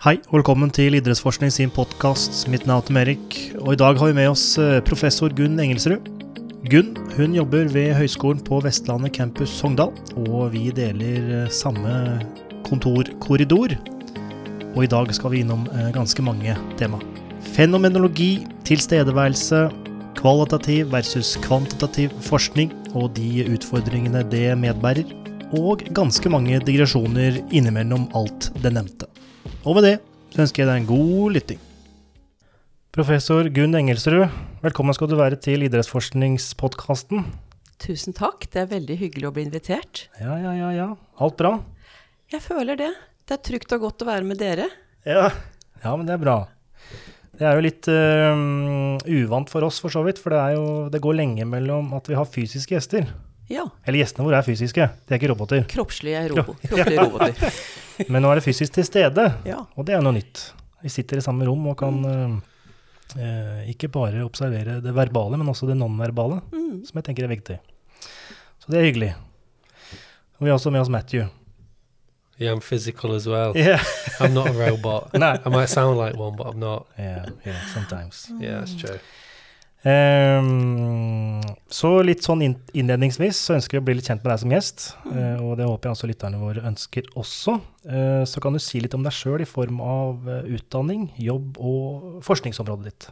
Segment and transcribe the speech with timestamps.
[0.00, 2.46] Hei, og velkommen til Idrettsforskning sin podkast.
[2.48, 5.60] Mitt navn er Tom Erik, og i dag har vi med oss eh, professor Gunn
[5.60, 6.06] Engelsrud.
[6.72, 9.92] Gunn hun jobber ved Høgskolen på Vestlandet campus Sogndal,
[10.22, 11.92] og vi deler eh, samme
[12.64, 13.76] kontorkorridor.
[14.70, 17.02] Og i dag skal vi innom eh, ganske mange tema.
[17.52, 19.66] Fenomenologi, tilstedeværelse,
[20.16, 25.12] kvalitativ versus kvantitativ forskning og de utfordringene det medbærer.
[25.60, 29.09] Og ganske mange digresjoner innimellom alt det nevnte.
[29.60, 29.96] Og med det
[30.32, 31.58] så ønsker jeg deg en god lytting.
[32.96, 34.30] Professor Gunn Engelsrud,
[34.64, 37.26] velkommen skal du være til idrettsforskningspodkasten.
[37.80, 40.06] Tusen takk, det er veldig hyggelig å bli invitert.
[40.16, 40.88] Ja, ja, ja, ja.
[41.20, 41.52] Alt bra?
[42.32, 42.88] Jeg føler det.
[43.28, 44.70] Det er trygt og godt å være med dere.
[45.04, 45.28] Ja,
[45.84, 46.38] ja men det er bra.
[47.36, 50.22] Det er jo litt uh, uvant for oss, for så vidt.
[50.24, 53.12] For det, jo, det går lenge mellom at vi har fysiske gjester.
[53.50, 53.64] Ja.
[53.84, 55.64] Eller gjestene våre er fysiske, de er ikke roboter.
[55.70, 57.56] Kroppslige, robo kroppslige roboter.
[58.12, 59.58] Men nå er det fysisk til stede, ja.
[59.74, 60.44] og det er noe nytt.
[60.80, 65.68] Vi sitter i samme rom og kan uh, ikke bare observere det verbale, men også
[65.68, 66.86] det nonverbale, mm.
[66.88, 67.58] som jeg tenker er viktig.
[68.62, 69.10] Så det er hyggelig.
[70.38, 71.26] Og vi har også med oss Matthew.
[72.40, 73.52] Yeah, I'm physical as well.
[73.54, 73.84] Yeah.
[74.18, 75.12] I'm not a robot.
[75.18, 75.36] no.
[75.44, 76.86] I might sound like one, but I'm not.
[76.98, 78.32] Yeah, yeah, sometimes.
[78.40, 78.98] Yeah, that's true.
[79.80, 81.40] Um,
[81.72, 84.86] så litt sånn innledningsvis så ønsker vi å bli litt kjent med deg som gjest.
[85.06, 87.56] Uh, og det håper jeg også lytterne våre ønsker også.
[87.86, 91.56] Uh, så kan du si litt om deg sjøl i form av uh, utdanning, jobb
[91.64, 93.08] og forskningsområdet ditt.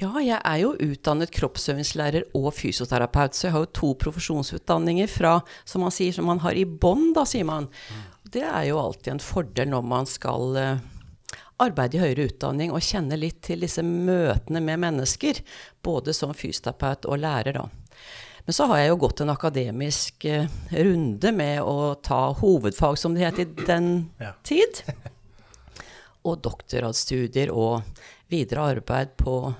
[0.00, 5.36] Ja, jeg er jo utdannet kroppsøvingslærer og fysioterapeut, så jeg har jo to profesjonsutdanninger fra,
[5.68, 7.68] som man sier, som man har i bånn, da, sier man.
[8.32, 10.56] Det er jo alltid en fordel når man skal
[11.62, 15.40] arbeide i høyere utdanning og kjenne litt til disse møtene med mennesker,
[15.84, 17.68] både som fysioterapeut og lærer, da.
[18.44, 23.14] Men så har jeg jo gått en akademisk eh, runde med å ta hovedfag, som
[23.14, 24.32] det het i den ja.
[24.42, 24.82] tid.
[26.26, 27.82] Og doktorgradsstudier og
[28.30, 29.54] videre arbeid på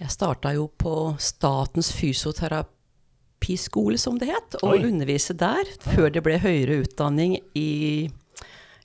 [0.00, 4.84] Jeg starta jo på Statens fysioterapiskole, som det het, og Oi.
[4.88, 8.08] undervise der, før det ble høyere utdanning i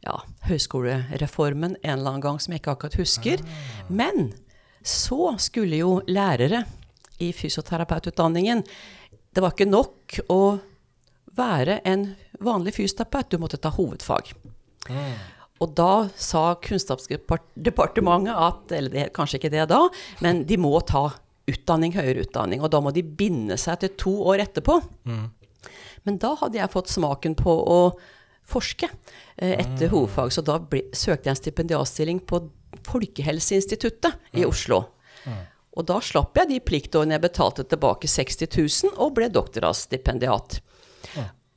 [0.05, 3.41] ja, høyskolereformen en eller annen gang som jeg ikke akkurat husker.
[3.41, 3.91] Ah.
[4.01, 4.31] Men
[4.85, 6.63] så skulle jo lærere
[7.23, 8.61] i fysioterapeututdanningen
[9.35, 10.41] Det var ikke nok å
[11.35, 12.09] være en
[12.43, 14.31] vanlig fysioterapeut, du måtte ta hovedfag.
[14.87, 15.15] Ah.
[15.63, 19.85] Og da sa Kunnskapsdepartementet at Eller det, kanskje ikke det da,
[20.23, 21.09] men de må ta
[21.45, 22.63] utdanning, høyere utdanning.
[22.63, 24.79] Og da må de binde seg til to år etterpå.
[25.05, 25.27] Mm.
[26.05, 27.79] Men da hadde jeg fått smaken på å
[28.45, 28.89] forske
[29.37, 30.33] eh, etter hovedfag.
[30.33, 32.41] Så da ble, søkte jeg en stipendiatstilling på
[32.85, 34.83] Folkehelseinstituttet i Oslo.
[35.75, 40.59] Og da slapp jeg de pliktårene jeg betalte tilbake 60 000, og ble doktorgradsstipendiat.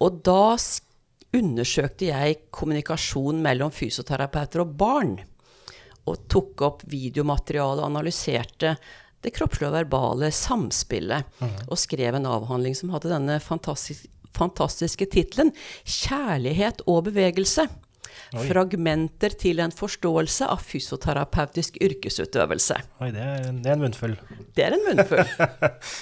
[0.02, 0.56] Og da
[1.38, 5.18] undersøkte jeg kommunikasjon mellom fysioterapeuter og barn.
[6.08, 8.76] Og tok opp videomateriale og analyserte
[9.22, 11.38] det kroppslige og verbale samspillet.
[11.68, 15.52] Og skrev en avhandling som hadde denne fantastiske fantastiske tittelen
[15.84, 17.68] 'Kjærlighet og bevegelse'.
[18.36, 18.44] Oi.
[18.44, 22.76] Fragmenter til en forståelse av fysioterapeutisk yrkesutøvelse.
[23.00, 24.18] Oi, det er, det er en munnfull.
[24.56, 25.24] Det er en munnfull.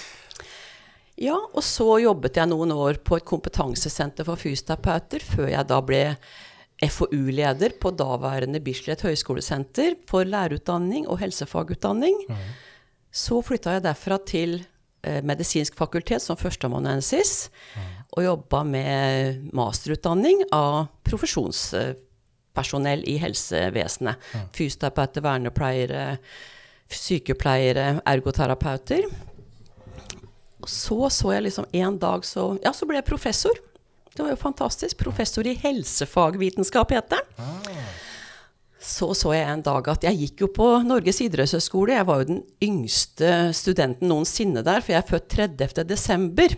[1.27, 5.79] ja, og så jobbet jeg noen år på et kompetansesenter for fysioterapeuter, før jeg da
[5.85, 6.03] ble
[6.83, 12.19] FoU-leder på daværende Bislett høgskolesenter for lærerutdanning og helsefagutdanning.
[12.27, 12.49] Mm.
[13.09, 14.59] Så flytta jeg derfra til
[15.27, 17.49] medisinsk fakultet som førsteamanuensis.
[18.17, 24.15] Og jobba med masterutdanning av profesjonspersonell i helsevesenet.
[24.55, 26.05] Fysioterapeuter, vernepleiere,
[26.89, 29.07] sykepleiere, ergoterapeuter.
[30.63, 33.53] Og så så jeg liksom en dag så Ja, så ble jeg professor.
[34.15, 34.97] Det var jo fantastisk.
[34.97, 37.23] Professor i helsefagvitenskap, heter det.
[38.87, 41.97] Så så jeg en dag at jeg gikk jo på Norges idrettshøgskole.
[41.97, 45.83] Jeg var jo den yngste studenten noensinne der, for jeg er født 30.
[45.89, 46.55] desember.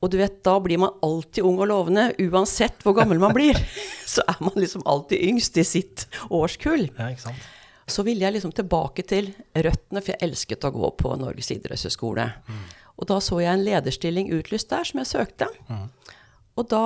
[0.00, 3.58] Og du vet, da blir man alltid ung og lovende, uansett hvor gammel man blir.
[4.14, 6.86] Så er man liksom alltid yngst i sitt årskull.
[6.94, 7.48] Ja, ikke sant?
[7.90, 12.28] Så ville jeg liksom tilbake til røttene, for jeg elsket å gå på Norges idrettshøgskole.
[12.46, 12.66] Mm.
[13.02, 15.48] Og da så jeg en lederstilling utlyst der, som jeg søkte.
[15.66, 15.88] Mm.
[16.54, 16.84] Og da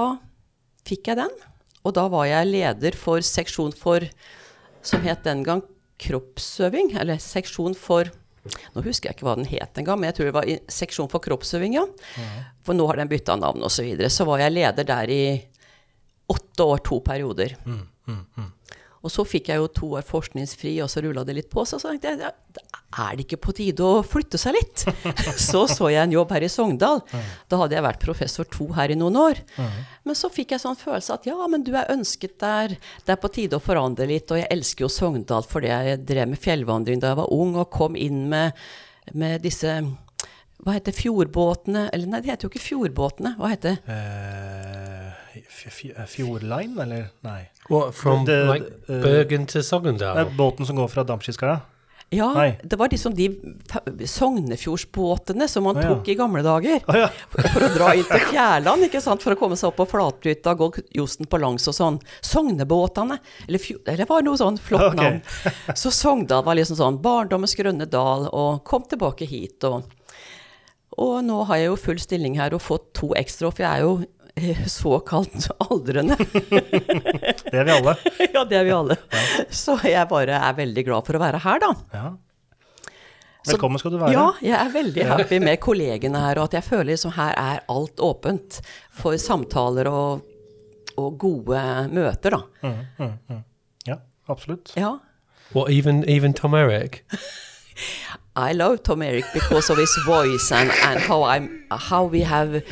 [0.88, 1.42] fikk jeg den.
[1.84, 4.04] Og da var jeg leder for seksjon for,
[4.84, 5.62] som het den gang
[6.00, 8.10] kroppsøving, eller seksjon for
[8.74, 11.08] nå husker jeg ikke hva den het engang, men jeg tror det var i seksjon
[11.08, 11.84] for kroppsøving, ja.
[12.66, 13.78] For nå har den bytta navn osv.
[13.78, 14.10] Så, videre.
[14.12, 15.24] så var jeg leder der i
[16.28, 17.54] åtte år, to perioder.
[17.64, 18.50] Mm, mm, mm.
[19.04, 21.64] Og så fikk jeg jo to år forskningsfri, og så rulla det litt på.
[21.68, 22.64] Så, så tenkte jeg det
[22.94, 24.84] er det ikke på tide å flytte seg litt?
[25.48, 27.00] Så så jeg en jobb her i Sogndal.
[27.50, 29.40] Da hadde jeg vært professor to her i noen år.
[30.04, 32.76] Men så fikk jeg sånn følelse at ja, men du er ønsket der.
[33.06, 34.30] Det er på tide å forandre litt.
[34.30, 37.70] Og jeg elsker jo Sogndal fordi jeg drev med fjellvandring da jeg var ung, og
[37.74, 38.52] kom inn med,
[39.16, 39.78] med disse
[40.64, 41.88] hva heter fjordbåtene?
[41.92, 43.34] Eller nei, de heter jo ikke fjordbåtene.
[43.36, 43.96] Hva heter det?
[45.34, 47.08] Eh, f- Fjordline, eller?
[47.26, 47.42] Nei.
[47.68, 50.22] What, from The- like uh, Bergen til Sogndal?
[50.38, 51.58] båten som går fra Damskiskaia?
[52.14, 52.54] Ja, Nei.
[52.62, 53.28] det var liksom de
[54.06, 56.12] Sognefjordsbåtene som man tok ja.
[56.12, 56.80] i gamle dager.
[56.86, 57.08] Å ja.
[57.34, 59.86] For, for å dra inn til Fjærland, ikke sant, for å komme seg opp på
[59.90, 61.98] flatbryta, gå Josten på langs og sånn.
[62.24, 63.18] Sognebåtene,
[63.48, 65.18] eller, fjo- eller var noe sånn flott okay.
[65.18, 65.20] navn.
[65.80, 69.66] Så Sogndal var liksom sånn barndommens grønne dal, og kom tilbake hit.
[69.66, 69.88] Og,
[71.00, 73.86] og nå har jeg jo full stilling her og fått to ekstra, for jeg er
[73.88, 73.96] jo
[74.66, 76.16] såkalt aldrende.
[77.50, 77.96] Det er vi alle.
[78.34, 78.96] ja, det er vi alle.
[79.50, 81.70] Så jeg bare er veldig glad for å være her, da.
[81.94, 82.08] Ja.
[83.44, 84.14] Velkommen skal du være.
[84.16, 87.60] Ja, jeg er veldig happy med kollegene her, og at jeg føler liksom her er
[87.70, 88.60] alt åpent
[88.94, 90.24] for samtaler og,
[90.96, 92.40] og gode møter, da.
[92.64, 93.42] Mm, mm, mm.
[93.90, 93.98] ja
[94.32, 94.72] absolutt.
[94.80, 94.96] Ja.
[95.52, 97.04] What, even even Tom Eric?
[98.36, 102.64] I love Tom Eric because of his voice and, and how I'm how we have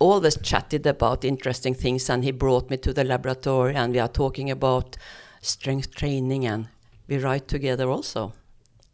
[0.00, 4.08] always chatted about interesting things and he brought me to the laboratory and we are
[4.08, 4.96] talking about
[5.42, 6.66] strength training and
[7.08, 8.32] we write together also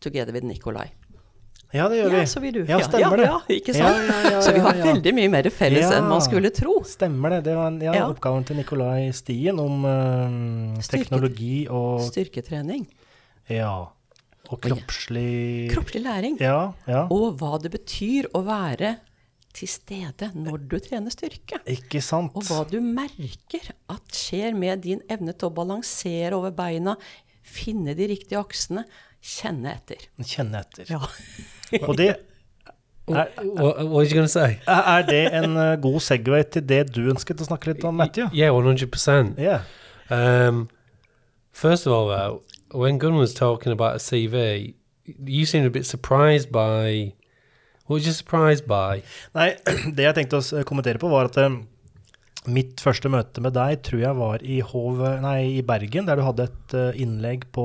[0.01, 0.89] together with Nikolai.
[1.73, 2.19] Ja, det gjør vi.
[2.19, 2.61] Ja, så vil du.
[2.69, 3.25] Ja, stemmer ja, det.
[3.27, 3.97] Ja, ikke sant?
[4.09, 4.93] ja, ja, så vi har ja, ja.
[4.93, 5.97] veldig mye mer felles Ja.
[5.99, 6.77] enn man skulle tro.
[6.87, 7.41] Stemmer det.
[7.49, 8.07] Det var en, ja, Ja.
[8.09, 12.87] oppgaven til Nikolai Stien om eh, teknologi og Styrketrening.
[13.51, 13.75] Ja.
[14.47, 16.39] Og kroppslig Kroppslig læring.
[16.41, 17.07] Ja, ja.
[17.11, 18.97] Og hva det betyr å være
[19.57, 21.61] til stede når du trener styrke.
[21.73, 22.37] Ikke sant?
[22.37, 26.97] Og hva du merker at skjer med din evne til å balansere over beina,
[27.47, 28.85] finne de riktige aksene,
[29.23, 30.09] kjenne etter.
[30.23, 30.91] Kjenne etter.
[30.93, 31.03] Ja.
[31.83, 32.15] Og det
[33.07, 34.59] What, what was you going to say?
[34.67, 37.95] er er det en eh, god segway til det du ønsket å snakke litt om,
[37.95, 38.27] Matthew?
[38.35, 39.39] Yeah, one hundred percent.
[39.39, 39.61] Ja.
[40.11, 40.69] Um,
[41.53, 42.39] first of all, uh,
[42.75, 44.75] when Gunn was talking about a CV,
[45.05, 47.15] you seemed a bit surprised by.
[47.87, 49.03] What was you surprised by?
[49.37, 49.53] Nei,
[49.97, 51.57] det jeg tenkte å kommentere på, var at eh,
[52.51, 56.23] mitt første møte med deg tror jeg var i, Hov, nei, i Bergen, der du
[56.27, 57.65] hadde et uh, innlegg på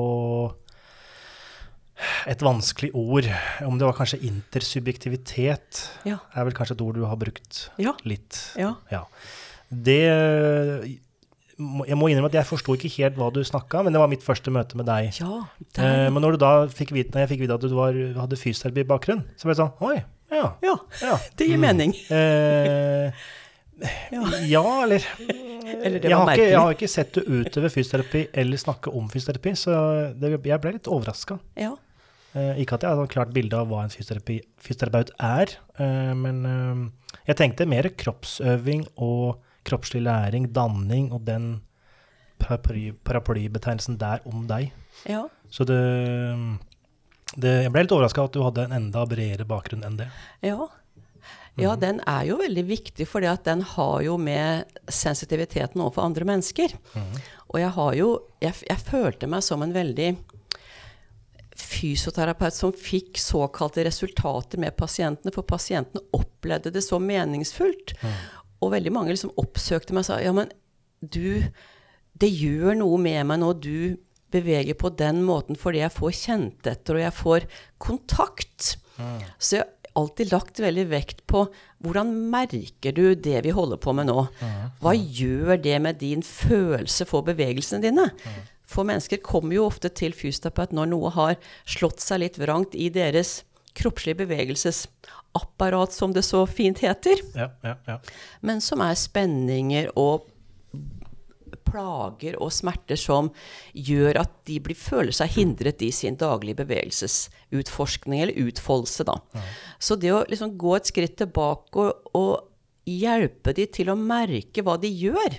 [2.26, 3.28] et vanskelig ord.
[3.62, 6.16] Om det var kanskje intersubjektivitet, Ja.
[6.34, 7.92] er vel kanskje et ord du har brukt Ja.
[8.04, 8.40] litt.
[8.58, 8.74] ja.
[8.90, 9.04] Ja.
[9.70, 10.00] Det
[11.88, 14.24] Jeg må innrømme at jeg forsto ikke helt hva du snakka men det var mitt
[14.24, 15.12] første møte med deg.
[15.20, 15.42] Ja,
[15.78, 19.22] Eh, men når, du da fikk vite, jeg fikk vite at du var, hadde fysioterapibakgrunn,
[19.36, 19.94] så ble det sånn Oi,
[20.32, 20.48] ja.
[20.64, 21.16] ja, ja.
[21.38, 21.94] det gir mening.
[22.12, 23.12] Eh,
[24.46, 24.84] Ja.
[24.84, 25.02] eller
[25.82, 29.08] Eller det jeg, har ikke, jeg har ikke sett du utøve fysioterapi eller snakke om
[29.10, 29.72] fysioterapi, så
[30.14, 31.38] det, jeg ble litt overraska.
[31.58, 31.72] Ja.
[32.36, 36.38] Eh, ikke at jeg hadde et klart bilde av hva en fysioterapeut er, eh, men
[36.48, 41.62] eh, jeg tenkte mer kroppsøving og kroppslig læring, danning og den
[42.42, 44.72] paraply, paraplybetegnelsen der om deg.
[45.06, 45.26] ja.
[45.52, 45.76] Så det,
[47.36, 50.08] det Jeg ble litt overraska at du hadde en enda bredere bakgrunn enn det.
[50.40, 50.68] Ja.
[51.60, 56.72] Ja, den er jo veldig viktig, for den har jo med sensitiviteten overfor andre mennesker.
[57.52, 58.06] Og jeg har jo
[58.40, 60.14] jeg, jeg følte meg som en veldig
[61.62, 67.94] fysioterapeut som fikk såkalte resultater med pasientene, for pasientene opplevde det så meningsfullt.
[68.62, 70.50] Og veldig mange liksom oppsøkte meg og sa ja, men
[71.02, 71.42] du,
[72.14, 73.52] det gjør noe med meg nå.
[73.58, 73.98] du
[74.32, 77.46] beveger på den måten fordi jeg får kjent etter, og jeg får
[77.82, 78.76] kontakt.
[79.42, 81.42] Så jeg har alltid lagt veldig vekt på
[81.84, 84.22] hvordan merker du det vi holder på med nå?
[84.80, 88.08] Hva gjør det med din følelse for bevegelsene dine?
[88.72, 91.36] For mennesker kommer jo ofte til fysioterapeut når noe har
[91.68, 93.42] slått seg litt vrangt i deres
[93.76, 94.22] kroppslige
[95.32, 98.00] bevegelsesapparat, som det så fint heter Ja, ja, ja.
[98.40, 100.28] men som er spenninger og
[101.64, 103.30] plager og smerter som
[103.72, 109.16] gjør at de blir, føler seg hindret i sin daglige bevegelsesutforskning, eller utfoldelse, da.
[109.78, 112.48] Så det å liksom gå et skritt tilbake og, og
[112.84, 115.38] hjelpe de til å merke hva de gjør,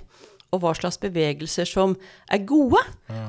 [0.54, 1.96] og hva slags bevegelser som
[2.30, 2.80] er gode,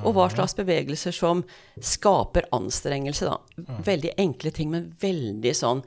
[0.05, 1.43] og hva slags bevegelser som
[1.81, 3.77] skaper anstrengelse, da.
[3.85, 5.81] Veldig enkle ting, men veldig sånn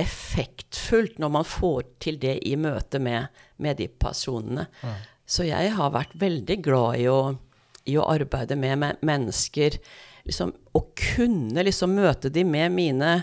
[0.00, 4.66] effektfullt når man får til det i møte med, med de personene.
[5.26, 7.20] Så jeg har vært veldig glad i å,
[7.88, 9.78] i å arbeide med, med mennesker.
[10.28, 13.14] Liksom, å kunne liksom møte de med mine,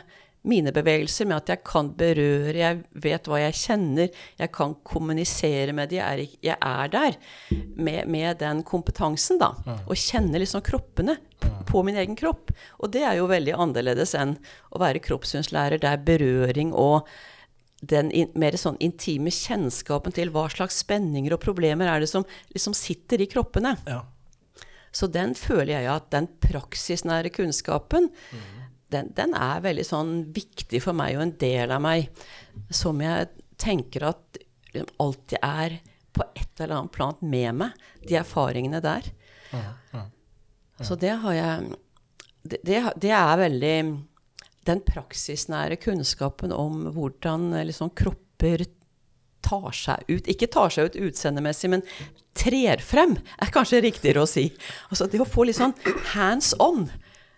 [0.47, 5.73] mine bevegelser, med at jeg kan berøre, jeg vet hva jeg kjenner, jeg kan kommunisere
[5.75, 7.17] med de, jeg er, jeg er der
[7.75, 9.51] med, med den kompetansen, da.
[9.85, 11.19] Og kjenne liksom kroppene.
[11.69, 12.51] på min egen kropp.
[12.83, 14.35] Og det er jo veldig annerledes enn
[14.73, 17.07] å være kroppssynslærer der berøring og
[17.79, 22.25] den in, mer sånn intime kjennskapen til hva slags spenninger og problemer er det som
[22.51, 23.77] liksom sitter i kroppene.
[23.87, 24.01] Ja.
[24.91, 28.09] Så den føler jeg at den praksisnære kunnskapen,
[28.93, 32.09] den, den er veldig sånn viktig for meg og en del av meg,
[32.73, 33.29] som jeg
[33.59, 34.39] tenker at
[34.73, 35.79] liksom alltid er
[36.15, 39.11] på et eller annet plan med meg, de erfaringene der.
[40.81, 41.75] Så det har jeg
[42.41, 43.75] det, det, det er veldig
[44.69, 48.65] den praksisnære kunnskapen om hvordan liksom, kropper
[49.43, 51.83] tar seg ut Ikke tar seg ut utseendemessig, men
[52.37, 54.49] trer frem, er kanskje riktigere å si.
[54.89, 55.75] Altså det å få litt sånn
[56.13, 56.87] hands on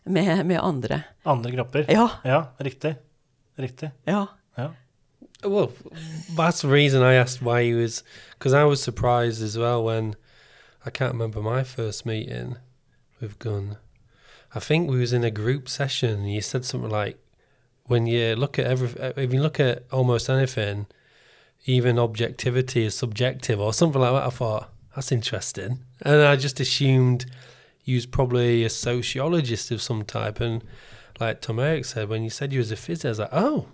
[0.06, 1.04] med, med andre.
[1.24, 1.86] Andre kropper.
[1.90, 2.10] Ja.
[2.24, 2.96] ja riktig.
[3.58, 3.92] Riktig.
[4.06, 4.26] Ja.
[4.58, 4.74] Ja.
[5.44, 5.72] Well,
[6.36, 8.04] that's the reason I asked why he was,
[8.38, 10.16] because I was surprised as well when
[10.86, 12.58] I can't remember my first meeting
[13.20, 13.78] with Gun.
[14.54, 16.22] I think we was in a group session.
[16.22, 17.18] and You said something like,
[17.86, 20.88] when you look at every, if you look at almost anything,
[21.66, 24.28] even objectivity is subjective or something like that.
[24.28, 27.26] I thought that's interesting, and I just assumed
[27.84, 30.40] you was probably a sociologist of some type.
[30.40, 30.64] And
[31.20, 33.68] like Tom Eric said, when you said you was a physio, I was like, oh,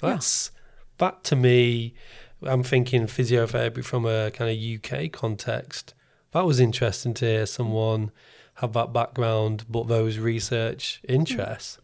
[0.00, 0.50] that's
[0.98, 1.94] that to me.
[2.42, 5.94] I'm thinking physiotherapy from a kind of UK context.
[6.32, 8.10] That was interesting to hear someone
[8.58, 11.78] have that background, but those research interests.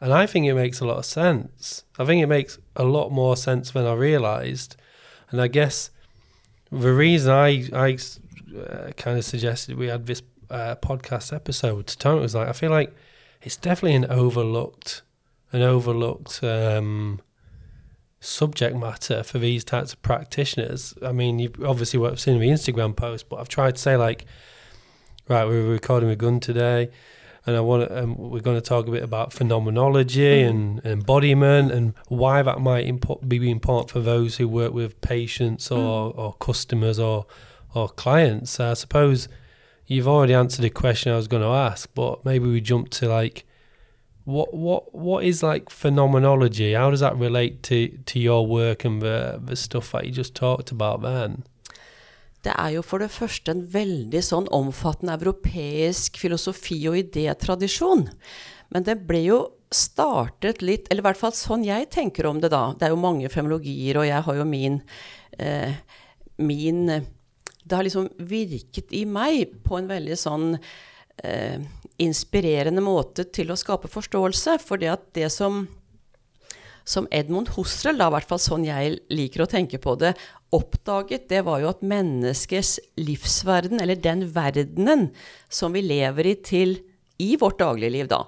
[0.00, 1.84] And I think it makes a lot of sense.
[1.98, 4.76] I think it makes a lot more sense than I realised.
[5.30, 5.90] And I guess
[6.70, 7.98] the reason I I
[8.56, 10.22] uh, kind of suggested we had this
[10.54, 12.94] uh, podcast episode to Tony was like I feel like
[13.42, 15.02] it's definitely an overlooked,
[15.52, 17.20] an overlooked um,
[18.20, 20.94] subject matter for these types of practitioners.
[21.02, 23.80] I mean, you obviously what I've seen in the Instagram post, but I've tried to
[23.80, 24.26] say like,
[25.28, 26.90] right, we're recording with Gun today,
[27.44, 31.00] and I want to, um, we're going to talk a bit about phenomenology and, and
[31.00, 36.14] embodiment and why that might impo- be important for those who work with patients or,
[36.14, 37.26] or customers or
[37.74, 38.60] or clients.
[38.60, 39.28] I suppose
[39.86, 43.08] you've already answered a question I was going to ask, but maybe we jump to
[43.08, 43.44] like
[44.24, 46.72] what what what is like phenomenology?
[46.72, 50.34] How does that relate to to your work and the the stuff that you just
[50.34, 51.44] talked about then?
[52.44, 58.10] Det er jo for det første en veldig sånn omfattende europeisk filosofi- og idétradisjon.
[58.68, 59.38] Men det ble jo
[59.72, 62.74] startet litt, eller i hvert fall sånn jeg tenker om det da.
[62.76, 64.82] Det er jo mange femologier, og jeg har jo min,
[65.38, 65.72] eh,
[66.36, 67.06] min
[67.64, 70.50] Det har liksom virket i meg på en veldig sånn
[71.24, 71.64] eh,
[72.02, 74.58] inspirerende måte til å skape forståelse.
[74.60, 75.64] For det at det som
[76.84, 80.12] som Edmund Husserl, da, i hvert fall sånn jeg liker å tenke på det,
[80.54, 85.08] oppdaget, det var jo at menneskets livsverden, eller den verdenen
[85.48, 86.76] som vi lever i til
[87.22, 88.24] i vårt dagligliv, da,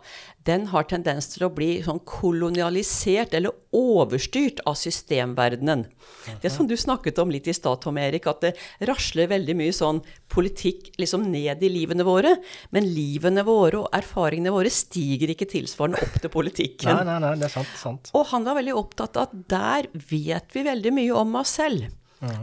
[0.46, 5.84] den har tendens til å bli sånn kolonialisert eller overstyrt av systemverdenen.
[6.42, 8.52] Det som du snakket om litt i stad, Tom Erik, at det
[8.88, 10.00] rasler veldig mye sånn
[10.32, 12.36] politikk liksom ned i livene våre,
[12.74, 16.92] men livene våre og erfaringene våre stiger ikke tilsvarende opp til politikken.
[16.94, 17.76] Nei, nei, nei, det er sant.
[17.80, 18.10] sant.
[18.16, 21.90] Og han var veldig opptatt av at der vet vi veldig mye om oss selv.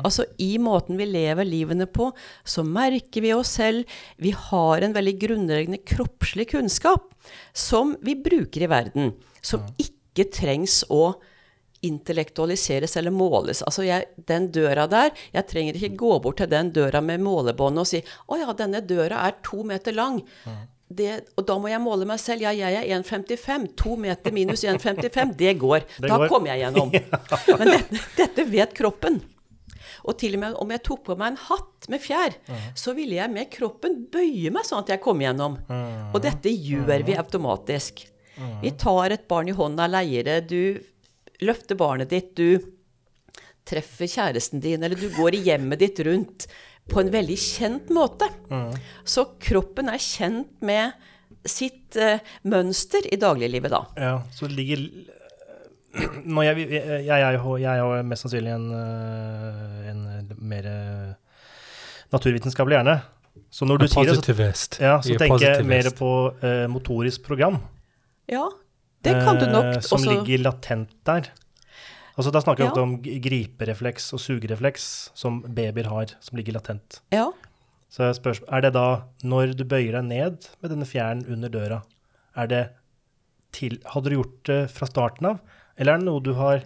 [0.04, 2.12] Altså i måten vi lever livene på,
[2.44, 3.90] så merker vi oss selv.
[4.18, 7.12] Vi har en veldig grunnleggende kroppslig kunnskap
[7.54, 9.14] som vi bruker i verden.
[9.44, 11.16] Som ikke trengs å
[11.84, 13.60] intellektualiseres eller måles.
[13.68, 17.84] Altså jeg, den døra der, jeg trenger ikke gå bort til den døra med målebåndet
[17.84, 20.22] og si 'Å ja, denne døra er to meter lang'.
[20.94, 22.44] Det, og da må jeg måle meg selv.
[22.46, 23.68] Ja, jeg er 1,55.
[23.82, 25.88] To meter minus 1,55, det går.
[25.98, 26.28] Det da går.
[26.30, 26.92] kommer jeg gjennom.
[27.60, 29.22] Men dette, dette vet kroppen.
[30.04, 32.36] Og til og med om jeg tok på meg en hatt med fjær,
[32.76, 35.60] så ville jeg med kroppen bøye meg sånn at jeg kom gjennom.
[36.12, 38.04] Og dette gjør vi automatisk.
[38.64, 42.60] Vi tar et barn i hånda, leier det, du løfter barnet ditt, du
[43.68, 46.48] treffer kjæresten din, eller du går i hjemmet ditt rundt
[46.92, 48.28] på en veldig kjent måte.
[49.08, 50.92] Så kroppen er kjent med
[51.48, 53.82] sitt uh, mønster i dagliglivet da.
[54.00, 54.84] Ja, så det ligger
[55.94, 61.12] jeg, jeg, jeg, jeg er mest sannsynlig en, øh, en mer øh,
[62.14, 62.98] naturvitenskapelig hjerne.
[63.54, 64.26] Så når du sier det,
[64.58, 66.10] så, ja, så tenker jeg mer på
[66.42, 67.60] uh, motorisk program.
[68.30, 68.46] Ja,
[69.06, 71.30] det kan du nok Uh, Som også ligger latent der.
[72.18, 72.72] Altså Da snakker vi Ja.
[72.72, 77.02] ofte om griperefleks og sugerefleks, som babyer har, som ligger latent.
[77.12, 77.32] Ja.
[77.90, 81.50] Så jeg spør, er det da, når du bøyer deg ned med denne fjæren under
[81.50, 81.82] døra,
[82.36, 82.64] er det
[83.54, 85.40] til, hadde du gjort det fra starten av,
[85.78, 86.64] eller er det noe du har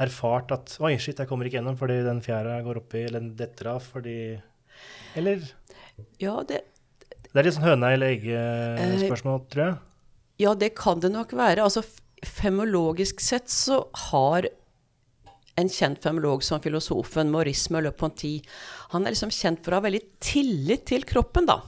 [0.00, 3.34] erfart at oi, shit, jeg kommer ikke gjennom fordi den fjæra går oppi, eller den
[3.38, 4.18] detter av fordi
[5.18, 5.42] Eller
[6.22, 6.62] Ja, det,
[7.32, 9.76] Det er litt sånn høna eller egget-spørsmål, tror jeg.
[10.40, 11.62] Ja, det kan det nok være.
[11.66, 11.82] Altså,
[12.24, 14.48] femologisk sett så har
[15.60, 18.38] en kjent femolog som filosofen Maurice Merleau-Ponty
[18.94, 21.58] Han er liksom kjent for å ha veldig tillit til kroppen, da.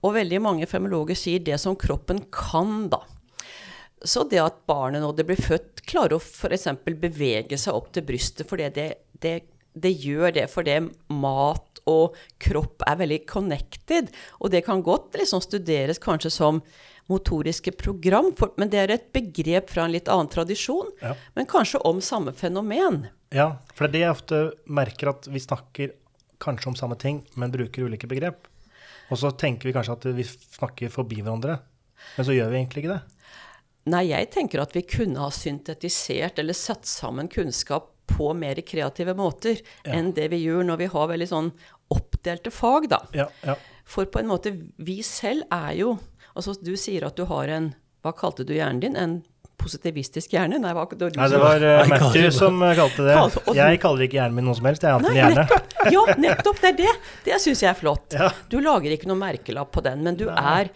[0.00, 3.02] Og veldig mange femologer sier det som kroppen kan, da.
[4.04, 6.68] Så det at barnet når det blir født, klarer å f.eks.
[6.84, 8.88] bevege seg opp til brystet fordi det,
[9.22, 9.38] det,
[9.72, 10.80] det gjør det fordi
[11.14, 14.10] mat og kropp er veldig connected.
[14.42, 16.60] Og det kan godt liksom studeres kanskje som
[17.06, 20.90] motoriske program, for, men det er et begrep fra en litt annen tradisjon.
[21.02, 21.14] Ja.
[21.38, 23.04] Men kanskje om samme fenomen.
[23.34, 25.94] Ja, for det er det jeg ofte merker, at vi snakker
[26.42, 28.50] kanskje om samme ting, men bruker ulike begrep.
[29.06, 31.60] Og så tenker vi kanskje at vi snakker forbi hverandre,
[32.16, 33.15] men så gjør vi egentlig ikke det.
[33.86, 39.14] Nei, jeg tenker at vi kunne ha syntetisert eller satt sammen kunnskap på mer kreative
[39.18, 41.48] måter enn det vi gjør når vi har veldig sånn
[41.94, 43.00] oppdelte fag, da.
[43.14, 43.54] Ja, ja.
[43.86, 44.50] For på en måte,
[44.82, 45.96] vi selv er jo
[46.36, 47.70] Altså, du sier at du har en
[48.04, 48.96] Hva kalte du hjernen din?
[49.00, 49.14] En
[49.56, 50.58] positivistisk hjerne?
[50.60, 53.14] Nei, hva, det var Nei, det var uh, Matthew som uh, kalte det.
[53.16, 55.46] Kalte- Jeg kaller ikke hjernen min noe som helst, jeg har hatt en hjerne.
[55.46, 55.78] nettopp!
[55.94, 56.60] Ja, nettopp!
[56.60, 56.92] Det er det!
[57.30, 58.18] Det syns jeg er flott.
[58.18, 58.28] Ja.
[58.52, 60.68] Du lager ikke noe merkelapp på den, men du er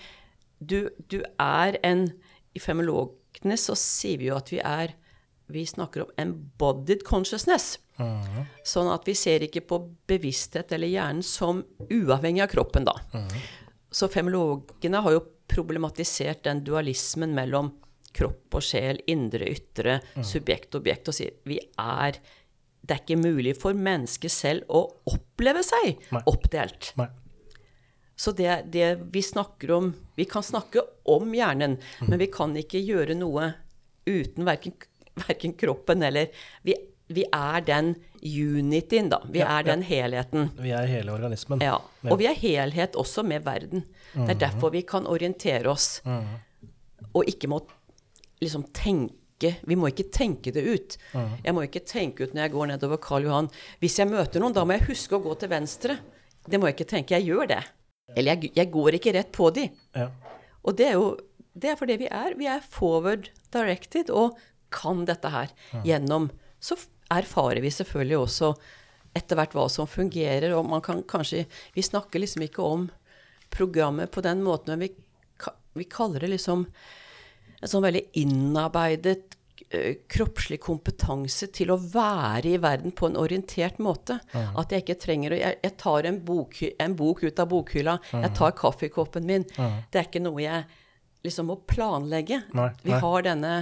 [0.61, 0.79] du,
[1.13, 2.07] du er en
[2.55, 4.97] I femologene så sier vi jo at vi er
[5.51, 7.81] Vi snakker om embodied consciousness.
[8.65, 12.95] Sånn at vi ser ikke på bevissthet eller hjernen som uavhengig av kroppen, da.
[13.91, 17.73] Så femologene har jo problematisert den dualismen mellom
[18.15, 22.21] kropp og sjel, indre, ytre, subjekt, objekt, og sier vi er
[22.81, 26.23] Det er ikke mulig for mennesket selv å oppleve seg Nei.
[26.31, 26.95] oppdelt.
[26.97, 27.11] Nei.
[28.21, 29.87] Så det, det vi snakker om
[30.19, 33.53] Vi kan snakke om hjernen, men vi kan ikke gjøre noe
[34.05, 34.75] uten verken,
[35.23, 36.29] verken kroppen eller
[36.67, 36.75] vi,
[37.09, 39.23] vi er den unityen, da.
[39.25, 40.51] Vi Ja, er den helheten.
[40.61, 41.63] Vi er hele organismen.
[41.65, 41.79] Ja.
[42.11, 43.87] Og vi er helhet også med verden.
[44.13, 46.03] Det er derfor vi kan orientere oss,
[47.15, 47.63] og ikke må
[48.43, 50.99] liksom tenke Vi må ikke tenke det ut.
[51.17, 53.47] Jeg må ikke tenke ut når jeg går nedover Karl Johan.
[53.81, 55.97] Hvis jeg møter noen, da må jeg huske å gå til venstre.
[56.45, 57.17] Det må jeg ikke tenke.
[57.17, 57.63] Jeg gjør det.
[58.17, 59.69] Eller jeg, jeg går ikke rett på de.
[59.97, 60.09] Ja.
[60.67, 61.11] Og det er jo
[61.61, 62.37] det er fordi vi er.
[62.39, 64.39] Vi er forward directed og
[64.71, 65.51] kan dette her
[65.83, 66.29] gjennom
[66.63, 66.77] Så
[67.11, 68.53] erfarer vi selvfølgelig også
[69.19, 72.89] etter hvert hva som fungerer, og man kan kanskje Vi snakker liksom ikke om
[73.51, 74.93] programmet på den måten, men vi,
[75.75, 76.69] vi kaller det liksom
[77.61, 79.35] en sånn veldig innarbeidet
[80.11, 84.17] kroppslig kompetanse til å være i verden på en orientert måte.
[84.35, 87.99] At jeg ikke trenger å Jeg, jeg tar en bok, en bok ut av bokhylla,
[88.13, 89.45] jeg tar kaffekoppen min.
[89.55, 90.65] Det er ikke noe jeg
[91.25, 92.43] liksom må planlegge.
[92.57, 93.01] Nei, Vi nei.
[93.01, 93.55] har denne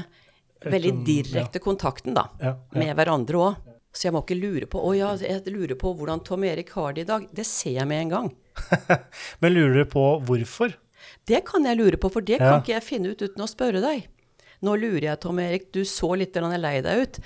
[0.64, 2.78] veldig direkte direkte kontakten da, Ja, ja.
[2.78, 3.64] med hverandre òg.
[3.92, 6.92] Så jeg må ikke lure på Å ja, jeg lurer på hvordan Tom Erik har
[6.94, 7.24] det i dag.
[7.34, 8.28] Det ser jeg med en gang.
[9.40, 10.74] Men lurer du på hvorfor?
[11.26, 12.50] Det kan jeg lure på, for det Ja.
[12.52, 14.06] kan ikke jeg finne ut uten å spørre deg.
[14.66, 17.18] Nå lurer jeg, Tom Erik, du så litt grann lei deg ut.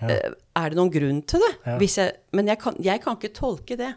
[0.00, 0.18] Ja.
[0.56, 1.50] Er det noen grunn til det?
[1.66, 1.74] Ja.
[1.82, 3.90] Hvis jeg, men jeg kan, jeg kan ikke tolke det.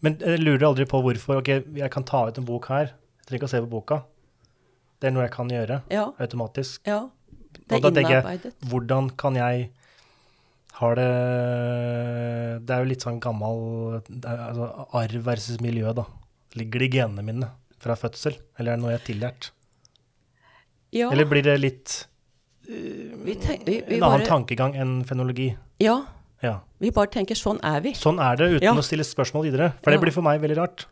[0.00, 1.40] Men jeg lurer aldri på hvorfor.
[1.40, 1.48] Ok,
[1.80, 2.92] jeg kan ta ut en bok her.
[3.18, 4.02] Jeg trenger ikke å se på boka.
[5.02, 6.80] Det er noe jeg kan gjøre Ja, automatisk.
[6.86, 7.00] ja.
[7.08, 8.54] Og Det da er tenker jeg, innarbeidet.
[8.70, 9.68] hvordan kan jeg
[10.78, 16.04] har det Det er jo litt sånn gammel er, altså, Arv versus miljø, da.
[16.58, 19.50] Ligger det i genene mine fra fødsel, eller er det noe jeg har tillært?
[20.96, 22.06] Ja, Eller blir det litt
[22.68, 25.56] vi tenk, vi, vi en annen bare, tankegang enn fenologi?
[25.80, 26.02] ja,
[26.42, 26.60] Ja.
[26.78, 27.92] vi bare tenker sånn er vi.
[27.98, 28.74] Sånn er det, uten Ja.
[28.74, 29.72] å stille spørsmål videre.
[29.82, 30.84] For det blir for meg veldig rart.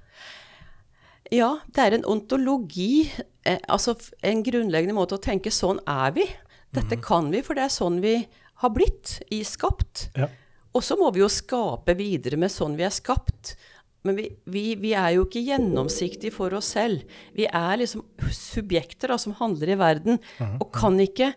[1.30, 3.10] Ja, det er en ontologi,
[3.44, 6.26] eh, altså en grunnleggende måte å tenke sånn er vi.
[6.72, 8.26] Dette kan vi, for det er sånn vi
[8.62, 10.08] har blitt, i skapt.
[10.16, 10.28] Ja.
[10.74, 13.56] Og så må vi jo skape videre med sånn vi er skapt.
[14.04, 17.02] Men vi, vi, vi er jo ikke gjennomsiktige for oss selv.
[17.34, 20.20] Vi er liksom subjekter da, som handler i verden,
[20.60, 21.32] og kan ikke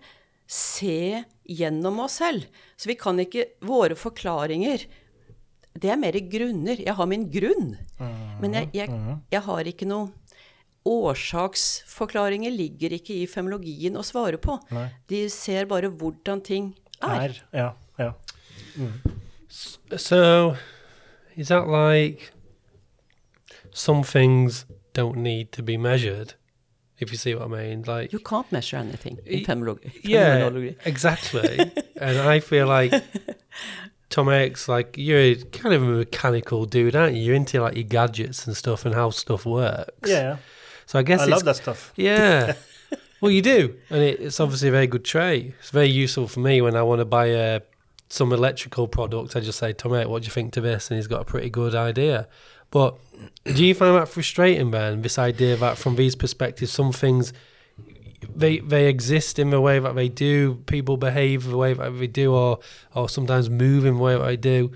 [0.50, 2.48] se gjennom oss selv.
[2.78, 4.86] Så vi kan ikke Våre forklaringer
[5.78, 6.80] Det er mer grunner.
[6.82, 7.76] Jeg har min grunn.
[8.42, 8.90] Men jeg, jeg,
[9.32, 10.10] jeg har ikke noe
[10.90, 14.56] Årsaksforklaringer ligger ikke i femologien å svare på.
[14.74, 14.88] Nei.
[15.12, 16.72] De ser bare hvordan ting
[17.04, 17.28] er.
[17.28, 17.42] Er.
[17.54, 17.68] Ja.
[18.00, 18.14] ja.
[19.50, 20.56] So,
[21.36, 22.32] is that like
[23.72, 26.34] some things don't need to be measured?
[27.00, 29.92] If you see what I mean, like You can't measure anything in Y- femology.
[30.04, 30.50] yeah,
[30.86, 31.60] exactly.
[31.96, 32.94] and I feel like
[34.10, 37.24] Tom X, like you're kind of a mechanical dude, aren't you?
[37.24, 40.10] You're into like your gadgets and stuff and how stuff works.
[40.10, 40.38] Yeah, yeah.
[40.88, 41.94] So I guess I love that stuff.
[41.96, 42.56] Yeah.
[43.22, 45.54] well, you do, and it, it's obviously a very good trait.
[45.60, 47.62] It's very useful for me when I want to buy a
[48.10, 49.36] some electrical product.
[49.36, 50.90] I just say, Tom, mate, what do you think to this?
[50.90, 52.28] And he's got a pretty good idea.
[52.72, 52.96] But
[53.46, 55.02] do you find that frustrating, Ben?
[55.02, 57.34] This idea that from these perspectives, some things
[58.36, 62.08] they they exist in the way that they do, people behave the way that they
[62.08, 62.60] do, or
[62.94, 64.72] or sometimes move in the way that they do.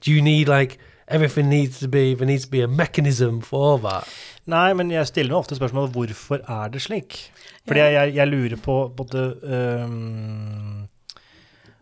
[0.00, 0.78] Do you need like
[1.08, 4.08] everything needs to be there needs to be a mechanism for that?
[4.46, 7.16] Nei, men jeg stiller meg ofte spørsmålet hvorfor er det slik?
[7.66, 7.86] Fordi Ja.
[7.86, 10.86] jeg, jeg, jeg lurer på både øhm,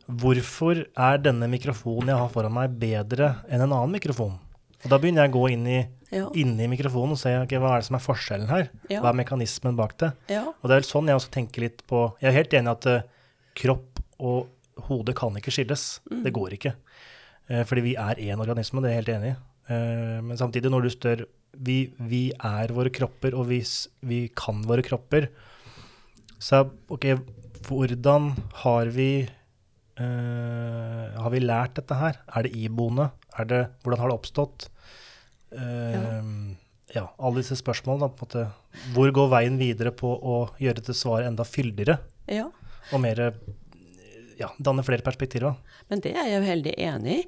[0.07, 4.35] Hvorfor er denne mikrofonen jeg har foran meg, bedre enn en annen mikrofon?
[4.85, 5.79] Og da begynner jeg å gå inn i,
[6.15, 6.29] Ja.
[6.37, 8.69] inn i mikrofonen og se okay, hva er det som er forskjellen her.
[8.93, 9.01] Ja.
[9.01, 10.13] Hva er mekanismen bak det?
[10.31, 10.45] Ja.
[10.47, 12.75] Og det er vel sånn jeg også tenker litt på Jeg er helt enig i
[12.77, 13.09] at uh,
[13.57, 16.01] kropp og hode kan ikke skilles.
[16.11, 16.75] Det går ikke.
[17.51, 19.39] Uh, fordi vi er én organisme, det er jeg helt enig i.
[19.71, 23.61] Uh, men samtidig, når du stør vi, vi er våre kropper, og vi,
[24.03, 25.29] vi kan våre kropper.
[26.43, 27.15] Så ok,
[27.69, 29.29] hvordan har vi
[29.95, 32.17] Uh, Har vi lært dette her?
[32.35, 33.13] Er det iboende?
[33.39, 34.65] Er det, hvordan har det oppstått?
[35.55, 36.31] Eh,
[36.95, 38.09] ja, alle disse spørsmålene.
[38.09, 38.47] Da, måte,
[38.95, 41.99] hvor går veien videre på å gjøre dette svaret enda fyldigere?
[42.31, 42.51] ja.
[42.93, 43.21] Og mer
[44.39, 45.55] ja, danne flere perspektiver?
[45.89, 47.27] Men det er jeg jo heldig enig i.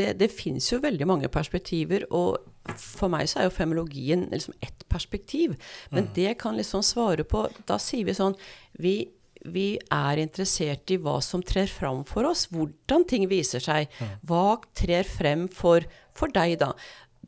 [0.00, 2.38] Det, det fins jo veldig mange perspektiver, og
[2.76, 5.56] for meg så er jo femologien liksom ett perspektiv.
[5.94, 8.36] Men det kan liksom svare på Da sier vi sånn
[8.80, 9.08] vi,
[9.48, 13.88] vi er interessert i hva som trer fram for oss, hvordan ting viser seg.
[14.28, 15.86] Hva trer frem for,
[16.16, 16.74] for deg, da?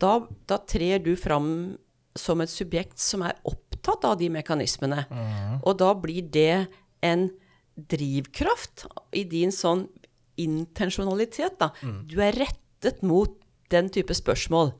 [0.01, 0.17] Da?
[0.51, 1.51] Da trer du fram
[2.19, 5.05] som et subjekt som er opptatt av de mekanismene.
[5.63, 6.67] Og da blir det
[7.07, 7.29] en
[7.81, 8.87] drivkraft
[9.17, 9.87] i din sånn
[10.41, 11.71] intensjonalitet, da.
[12.09, 13.37] Du er rettet mot
[13.71, 14.75] den type spørsmål.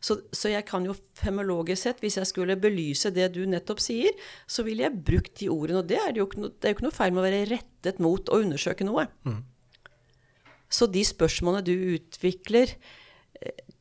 [0.00, 4.14] Så, så jeg kan jo femologisk sett, hvis jeg skulle belyse det du nettopp sier,
[4.48, 5.82] så ville jeg brukt de ordene.
[5.82, 8.00] Og det er, jo ikke noe, det jo ikke noe feil med å være rettet
[8.00, 9.06] mot å undersøke noe.
[10.70, 12.72] Så de spørsmålene du utvikler,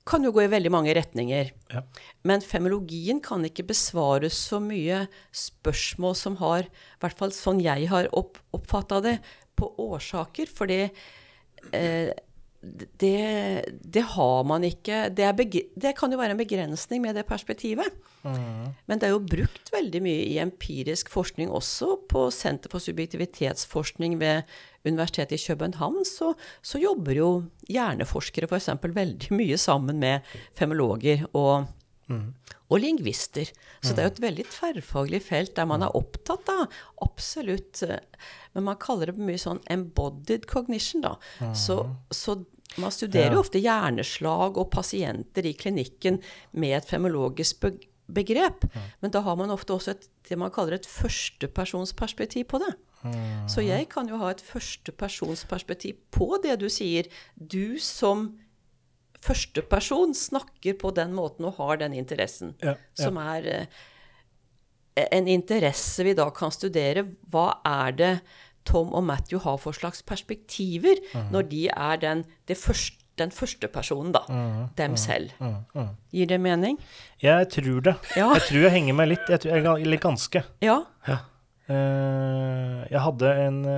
[0.09, 1.51] kan jo gå i veldig mange retninger.
[1.73, 1.83] Ja.
[2.27, 5.03] Men femologien kan ikke besvare så mye
[5.35, 9.19] spørsmål som har, i hvert fall sånn jeg har opp, oppfatta det,
[9.59, 10.49] på årsaker.
[10.49, 10.91] For det,
[11.75, 12.11] eh,
[12.61, 15.29] det, det har man ikke det,
[15.79, 17.87] det kan jo være en begrensning med det perspektivet.
[18.23, 24.17] Men det er jo brukt veldig mye i empirisk forskning, også på Senter for subjektivitetsforskning
[24.19, 24.43] ved
[24.83, 27.29] Universitetet i København, så, så jobber jo
[27.67, 28.69] hjerneforskere f.eks.
[28.83, 31.67] veldig mye sammen med femologer og,
[32.69, 33.49] og lingvister.
[33.81, 36.67] Så det er jo et veldig tverrfaglig felt der man er opptatt av
[37.01, 37.81] absolutt
[38.53, 41.15] Men man kaller det mye sånn embodied cognition, da.
[41.57, 41.81] Så,
[42.13, 42.37] så
[42.77, 46.19] man studerer jo ofte hjerneslag og pasienter i klinikken
[46.51, 47.65] med et femologisk
[48.09, 48.67] begrep.
[49.01, 52.75] Men da har man ofte også et, det man kaller et førstepersonsperspektiv på det.
[53.49, 57.07] Så jeg kan jo ha et førstepersonsperspektiv på det du sier.
[57.35, 58.33] Du som
[59.25, 62.55] førsteperson snakker på den måten og har den interessen.
[62.63, 63.05] Ja, ja.
[63.05, 63.65] Som er eh,
[65.09, 67.05] en interesse vi da kan studere.
[67.31, 68.13] Hva er det
[68.67, 70.99] Tom og Matthew har for slags perspektiver
[71.33, 74.21] når de er den, det første, den første personen, da.
[74.77, 75.31] Dem selv.
[76.13, 76.77] Gir det mening?
[77.23, 77.95] Jeg tror det.
[78.15, 78.29] Ja.
[78.35, 79.25] Jeg tror jeg henger meg litt.
[79.31, 80.43] Jeg tror, jeg, eller ganske.
[80.63, 80.77] Ja.
[81.69, 83.73] Eh, jeg hadde en uh,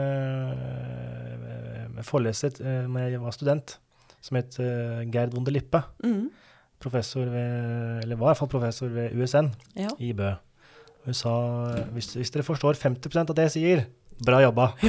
[2.08, 3.74] foreleser uh, da jeg var student,
[4.22, 5.82] som het eh, Gerd Wonde Lippe.
[6.04, 6.30] Mm.
[6.82, 9.90] Professor ved, eller var i hvert fall professor ved USN ja.
[10.00, 10.32] i Bø.
[11.06, 11.34] Hun sa
[11.94, 13.84] hvis, hvis dere forstår 50 av det jeg sier,
[14.26, 14.72] bra jobba.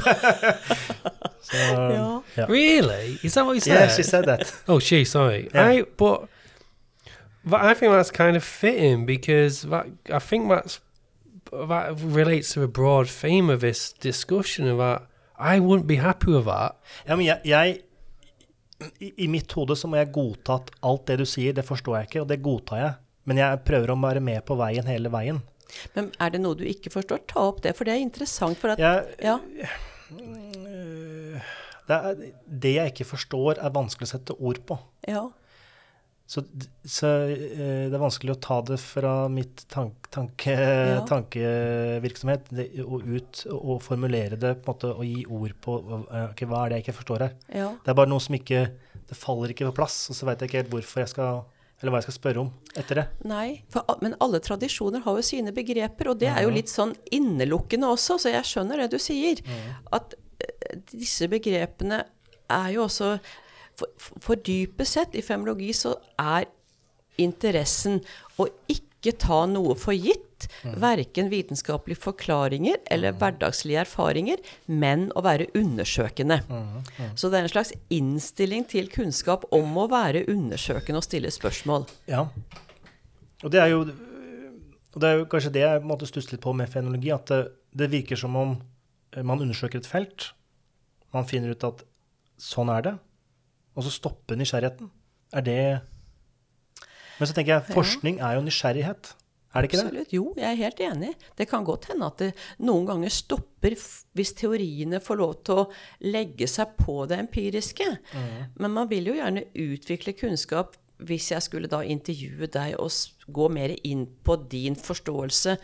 [1.42, 2.20] Så, Ja.
[2.36, 2.46] ja.
[2.46, 3.18] Really?
[3.22, 3.74] Is that what you said?
[3.74, 4.54] Yeah, she said that.
[4.68, 5.04] Oh, she.
[5.04, 5.48] Sorry.
[5.54, 5.72] Yeah.
[5.72, 6.28] I but,
[7.44, 10.80] but I think that's kind of fitting because that I think that's
[11.50, 15.02] that relates to a broad theme of this discussion about
[15.38, 16.72] I wouldn't be happy with that.
[17.08, 17.80] Ja, men jeg, jeg i,
[19.00, 22.10] I mitt hode så må jeg godta at alt det du sier, det forstår jeg
[22.10, 22.92] ikke, og det godtar jeg.
[23.28, 25.42] Men jeg prøver å være med på veien hele veien.
[25.96, 28.58] Men er det noe du ikke forstår, ta opp det, for det er interessant.
[28.60, 29.38] For at, Jeg, ja.
[30.12, 31.52] øh,
[31.88, 32.24] det, er,
[32.64, 34.78] det jeg ikke forstår, er vanskelig å sette ord på.
[35.08, 35.28] Ja.
[36.26, 36.40] Så,
[36.88, 41.00] så øh, det er vanskelig å ta det fra mitt tank, tanke, Ja.
[41.08, 46.28] tankevirksomhet det, og ut og formulere det på en måte, og gi ord på okay,
[46.30, 47.34] ok, hva er det jeg ikke forstår her.
[47.52, 47.68] ja.
[47.84, 48.62] Det er bare noe som ikke
[49.12, 51.42] Det faller ikke på plass, og så veit jeg ikke helt hvorfor jeg skal
[51.82, 53.06] Eller hva jeg skal spørre om etter det.
[53.28, 56.94] Nei, for, men alle tradisjoner har jo sine begreper, og det er jo litt sånn
[57.10, 59.42] innelukkende også, så jeg skjønner det du sier.
[59.92, 62.04] At eh, disse begrepene
[62.48, 63.16] er jo også
[63.78, 63.88] For,
[64.20, 66.48] for- dypest sett i femologi så er
[67.20, 68.00] interessen
[68.40, 70.46] å ikke ta noe for gitt.
[70.66, 70.74] Mm.
[70.82, 76.40] Verken vitenskapelige forklaringer eller hverdagslige erfaringer, men å være undersøkende.
[77.14, 81.86] Så det er en slags innstilling til kunnskap om å være undersøkende og stille spørsmål.
[82.10, 82.24] Ja.
[83.42, 86.54] Og det er jo, og det er jo kanskje det jeg måtte stusse litt på
[86.58, 87.40] med fenologi, at det,
[87.78, 88.56] det virker som om
[89.14, 90.32] eh, man undersøker et felt,
[91.14, 91.82] man finner ut at
[92.40, 92.96] sånn er det,
[93.76, 94.90] og så stopper nysgjerrigheten.
[95.32, 95.62] Er det
[97.18, 99.14] Men så tenker jeg, forskning er jo nysgjerrighet.
[99.52, 99.86] Er det ikke det?
[99.86, 100.12] Absolutt.
[100.16, 101.10] Jo, jeg er helt enig.
[101.36, 102.30] Det kan godt hende at det
[102.64, 103.76] noen ganger stopper
[104.16, 105.66] hvis teoriene får lov til å
[106.08, 107.88] legge seg på det empiriske.
[108.56, 112.92] Men man vil jo gjerne utvikle kunnskap hvis jeg skulle da intervjue deg og
[113.34, 115.56] gå mer inn på din forståelse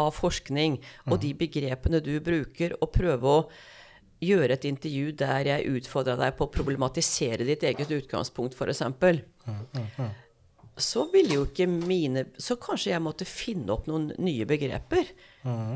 [0.00, 3.44] av forskning og de begrepene du bruker, og prøve å
[4.22, 8.82] gjøre et intervju der jeg utfordrer deg på å problematisere ditt eget utgangspunkt, f.eks
[10.76, 15.06] så ville jo ikke mine Så kanskje jeg måtte finne opp noen nye begreper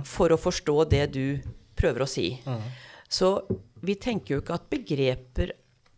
[0.09, 1.39] for å forstå det du
[1.79, 2.33] prøver å si.
[3.09, 3.29] Så
[3.85, 5.53] vi tenker jo ikke at begreper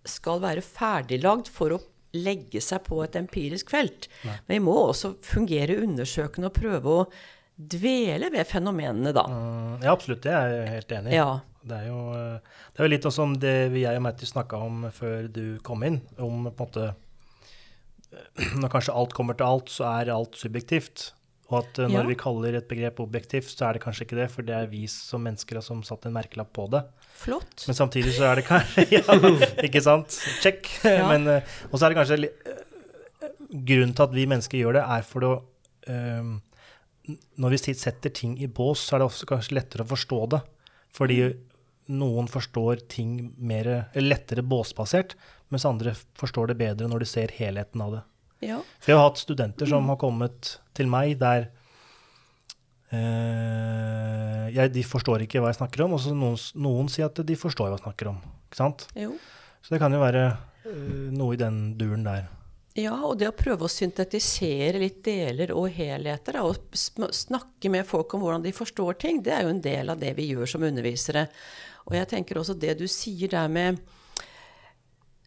[0.04, 1.80] skal være ferdiglagd for å
[2.16, 4.08] legge seg på et empirisk felt.
[4.24, 7.06] Men vi må også fungere undersøkende og prøve å
[7.60, 9.26] dvele ved fenomenene, da.
[9.28, 10.22] Mm, Ja, absolutt.
[10.24, 11.16] Det er jeg helt enig i.
[11.16, 11.30] Ja.
[11.66, 12.38] Det er jo, eh,
[12.76, 16.00] det er litt som det vi- jeg og Matthew snakka om før du kom inn,
[16.18, 21.12] om på en måte eh, Når kanskje alt kommer til alt, så er alt subjektivt.
[21.50, 22.08] Og at eh, når Ja.
[22.08, 24.86] vi kaller et begrep objektivt, så er det kanskje ikke det, for det er vi
[24.86, 26.84] som mennesker som satt en merkelapp på det.
[27.20, 27.66] Flott.
[27.68, 29.02] Men samtidig så er det kanskje Ja,
[29.66, 30.16] ikke sant?
[30.40, 30.64] Check.
[30.84, 31.06] Ja.
[31.10, 31.26] Men,
[31.70, 32.30] og så er det kanskje
[33.50, 35.30] Grunnen til at vi mennesker gjør det, er for å
[35.90, 36.30] eh,
[37.42, 40.40] Når vi setter ting i bås, så er det også kanskje lettere å forstå det.
[40.94, 41.16] Fordi
[41.90, 45.16] noen forstår ting mer, lettere båsbasert,
[45.50, 48.02] mens andre forstår det bedre når de ser helheten av det.
[48.46, 48.60] Ja.
[48.80, 51.50] For jeg har hatt studenter som har kommet til meg der
[52.94, 57.20] eh, jeg, de forstår ikke hva jeg snakker om, og så noen, noen sier at
[57.26, 58.20] de forstår hva jeg snakker om.
[58.48, 58.86] Ikke sant?
[58.98, 59.12] Jo.
[59.60, 62.30] Så det kan jo være eh, noe i den duren der.
[62.78, 67.86] Ja, og det å prøve å syntetisere litt deler og helheter, da, og snakke med
[67.88, 70.52] folk om hvordan de forstår ting, det er jo en del av det vi gjør
[70.52, 71.26] som undervisere.
[71.88, 73.80] Og jeg tenker også det du sier der med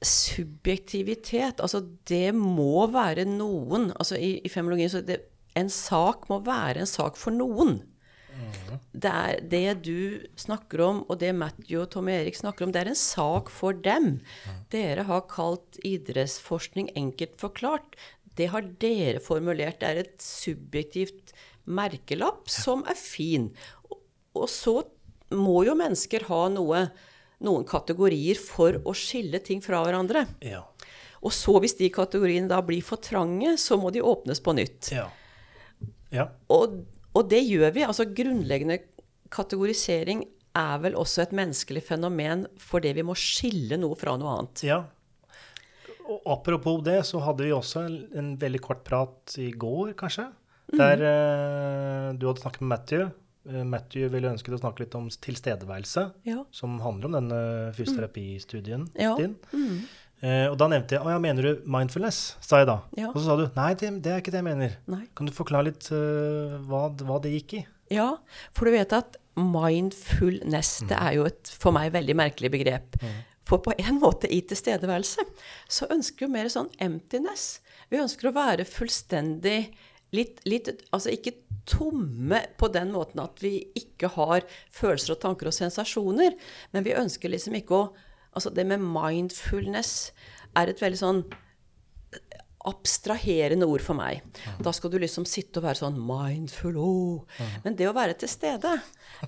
[0.03, 5.21] subjektivitet, altså det må være noen altså I, i femologien så det,
[5.55, 7.77] en sak må være en sak for noen.
[8.93, 12.83] Det er det du snakker om, og det Matthew og Tom Erik snakker om, det
[12.83, 14.19] er en sak for dem.
[14.73, 17.97] Dere har kalt idrettsforskning enkelt forklart.
[18.37, 19.79] Det har dere formulert.
[19.81, 21.33] Det er et subjektivt
[21.65, 23.51] merkelapp som er fin.
[23.89, 23.99] Og,
[24.41, 24.79] og så
[25.35, 26.85] må jo mennesker ha noe,
[27.43, 30.25] noen kategorier for å skille ting fra hverandre.
[30.45, 30.63] Ja.
[31.23, 34.91] Og så hvis de kategoriene da blir for trange, så må de åpnes på nytt.
[34.95, 35.07] Ja.
[36.11, 36.27] ja.
[36.51, 36.81] Og,
[37.13, 37.85] og det gjør vi.
[37.87, 38.81] Altså grunnleggende
[39.33, 44.67] kategorisering er vel også et menneskelig fenomen fordi vi må skille noe fra noe annet.
[44.67, 44.83] ja.
[46.03, 50.25] Og apropos det, så hadde vi også en, en veldig kort prat i går, kanskje.
[50.75, 53.05] Der eh, du hadde snakket med Matthew.
[53.49, 56.05] Eh, Matthew ville ønsket å snakke litt om tilstedeværelse.
[56.29, 56.43] Ja.
[56.51, 59.15] som handler om denne fysioterapistudien Ja.
[59.17, 59.35] din.
[60.23, 62.81] Eh, og da nevnte jeg å ja, mener du mindfulness, sa jeg da.
[62.95, 63.09] Ja.
[63.09, 64.77] Og så sa du nei, det, det er ikke det jeg mener.
[64.87, 65.03] Nei.
[65.13, 67.65] Kan du forklare litt uh, hva, hva det gikk i?
[67.91, 68.17] Ja,
[68.55, 72.95] for du vet at mindfulness, det er jo et for meg veldig merkelig begrep.
[73.43, 75.25] For på en måte i tilstedeværelse
[75.67, 77.59] så ønsker vi mer sånn emptiness.
[77.91, 79.73] Vi ønsker å være fullstendig
[80.15, 81.35] litt, litt Altså ikke
[81.69, 86.35] tomme på den måten at vi ikke har følelser og tanker og sensasjoner,
[86.75, 87.85] men vi ønsker liksom ikke å
[88.33, 90.09] Altså det med mindfulness
[90.57, 91.19] er et veldig sånn
[92.63, 94.21] abstraherende ord for meg.
[94.63, 97.39] Da skal du liksom sitte og være sånn mindful oh.
[97.65, 98.71] Men det å være til stede,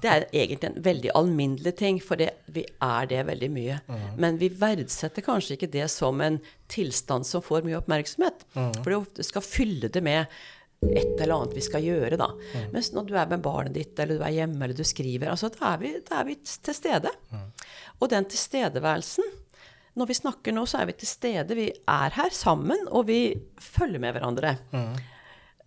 [0.01, 3.79] det er egentlig en veldig alminnelig ting, for det, vi er det veldig mye.
[4.21, 6.39] Men vi verdsetter kanskje ikke det som en
[6.71, 8.47] tilstand som får mye oppmerksomhet.
[8.55, 10.31] For det ofte skal fylle det med
[10.93, 12.27] et eller annet vi skal gjøre, da.
[12.73, 15.49] Mens når du er med barnet ditt, eller du er hjemme, eller du skriver, altså
[15.55, 17.11] da er vi, da er vi til stede.
[18.01, 19.23] Og den tilstedeværelsen
[19.95, 21.55] når vi snakker nå, så er vi til stede.
[21.55, 23.19] Vi er her sammen, og vi
[23.63, 24.57] følger med hverandre.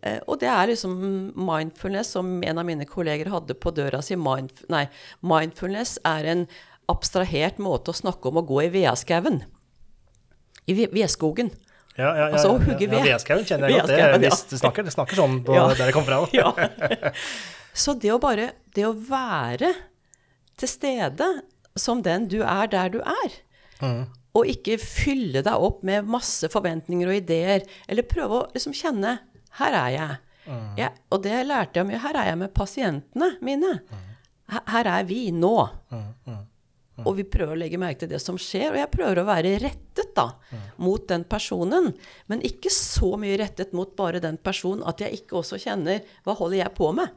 [0.05, 0.93] Eh, og det er liksom
[1.35, 4.15] mindfulness, som en av mine kolleger hadde på døra si.
[4.21, 4.85] Mindf nei,
[5.25, 6.45] mindfulness er en
[6.93, 9.41] abstrahert måte å snakke om å gå i vedskauen.
[10.69, 11.51] I ve- vedskogen.
[11.99, 12.99] Ja, ja, ja, Altså, å ja, hugge ved.
[13.01, 13.91] ja, Vedskauen kjenner jeg godt.
[13.91, 15.65] Det, hvis du snakker, det snakker sånn på, Ja.
[15.75, 16.21] der jeg kom fra.
[16.39, 16.53] Ja.
[17.79, 19.73] Så det å bare Det å være
[20.59, 21.27] til stede
[21.79, 23.37] som den du er der du er,
[24.35, 29.19] og ikke fylle deg opp med masse forventninger og ideer, eller prøve å liksom kjenne
[29.59, 30.17] Her er jeg.
[30.79, 31.99] Ja, og det lærte jeg mye.
[32.03, 33.75] Her er jeg med pasientene mine.
[34.49, 35.55] Her, her er vi nå.
[37.07, 39.55] Og vi prøver å legge merke til det som skjer, og jeg prøver å være
[39.63, 40.27] rettet da,
[40.83, 41.93] mot den personen.
[42.31, 46.35] Men ikke så mye rettet mot bare den personen at jeg ikke også kjenner hva
[46.39, 47.15] holder jeg på med.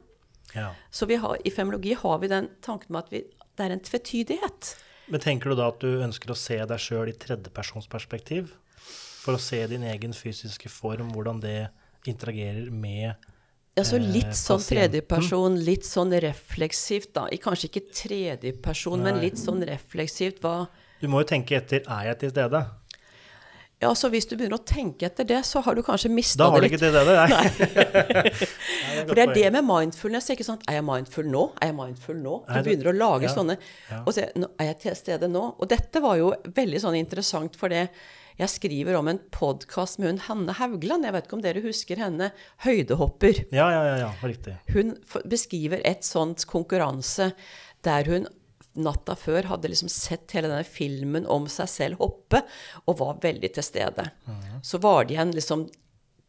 [0.54, 0.72] Ja.
[0.92, 3.24] Så vi har, i femologi har vi den tanken med at vi,
[3.58, 4.74] det er en tvetydighet.
[5.12, 8.54] Men tenker du da at du ønsker å se deg sjøl i tredjepersonsperspektiv?
[9.22, 11.72] For å se din egen fysiske form, hvordan det
[12.10, 13.31] interagerer med
[13.80, 17.30] Altså eh, litt sånn tredjeperson, litt sånn refleksivt, da.
[17.42, 20.44] Kanskje ikke tredjeperson, men litt sånn refleksivt.
[20.44, 20.68] Hva
[21.00, 22.66] Du må jo tenke etter er jeg til stede?
[23.82, 26.52] Ja, så hvis du begynner å tenke etter det, så har du kanskje mista Da
[26.54, 27.48] har du ikke til stede, nei.
[29.08, 30.30] For det er det med mindfulness.
[30.36, 30.68] ikke sant?
[30.70, 31.48] Er jeg mindful nå?
[31.58, 32.38] Er jeg mindful nå?
[32.46, 33.58] Du Er begynner å lage ja, sånne
[34.04, 35.48] og se, Er jeg til stede nå?
[35.58, 37.88] Og dette var jo veldig sånn interessant, for det
[38.40, 41.08] jeg skriver om en podkast med hun Hanne Haugland.
[41.08, 42.32] Jeg vet ikke om dere husker henne?
[42.66, 43.44] Høydehopper.
[43.54, 44.56] Ja, ja, ja, ja, riktig.
[44.72, 44.96] Hun
[45.30, 47.32] beskriver et sånt konkurranse
[47.86, 48.30] der hun
[48.80, 52.40] natta før hadde liksom sett hele denne filmen om seg selv hoppe,
[52.88, 54.06] og var veldig til stede.
[54.64, 55.66] Så var det igjen liksom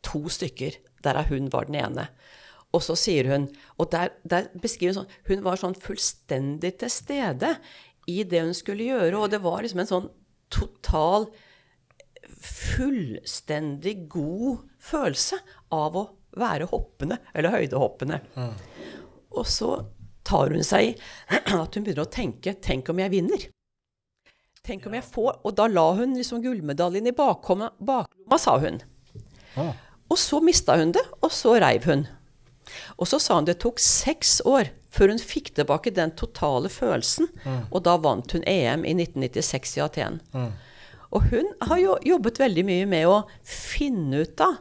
[0.03, 2.09] to stykker, derav hun var den ene.
[2.73, 6.89] Og så sier hun Og der, der beskriver hun sånn Hun var sånn fullstendig til
[6.89, 7.51] stede
[8.09, 10.07] i det hun skulle gjøre, og det var liksom en sånn
[10.51, 11.29] total
[12.41, 15.39] fullstendig god følelse
[15.73, 16.05] av å
[16.39, 18.21] være hoppende, eller høydehoppende.
[19.33, 19.75] Og så
[20.27, 20.95] tar hun seg i
[21.63, 23.47] at hun begynner å tenke Tenk om jeg vinner?
[24.63, 28.81] Tenk om jeg får Og da la hun liksom gullmedaljen i baklomma, baklomma sa hun.
[29.59, 29.75] Ah.
[30.13, 32.07] Og så mista hun det, og så reiv hun.
[33.01, 37.31] Og så sa hun det tok seks år før hun fikk tilbake den totale følelsen.
[37.73, 40.21] Og da vant hun EM i 1996 i Aten.
[41.13, 44.59] Og hun har jo jobbet veldig mye med å finne ut av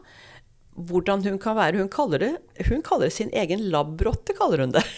[0.76, 1.80] hvordan hun kan være.
[1.80, 2.32] Hun kaller det,
[2.70, 4.84] hun kaller det sin egen labrotte, kaller hun det.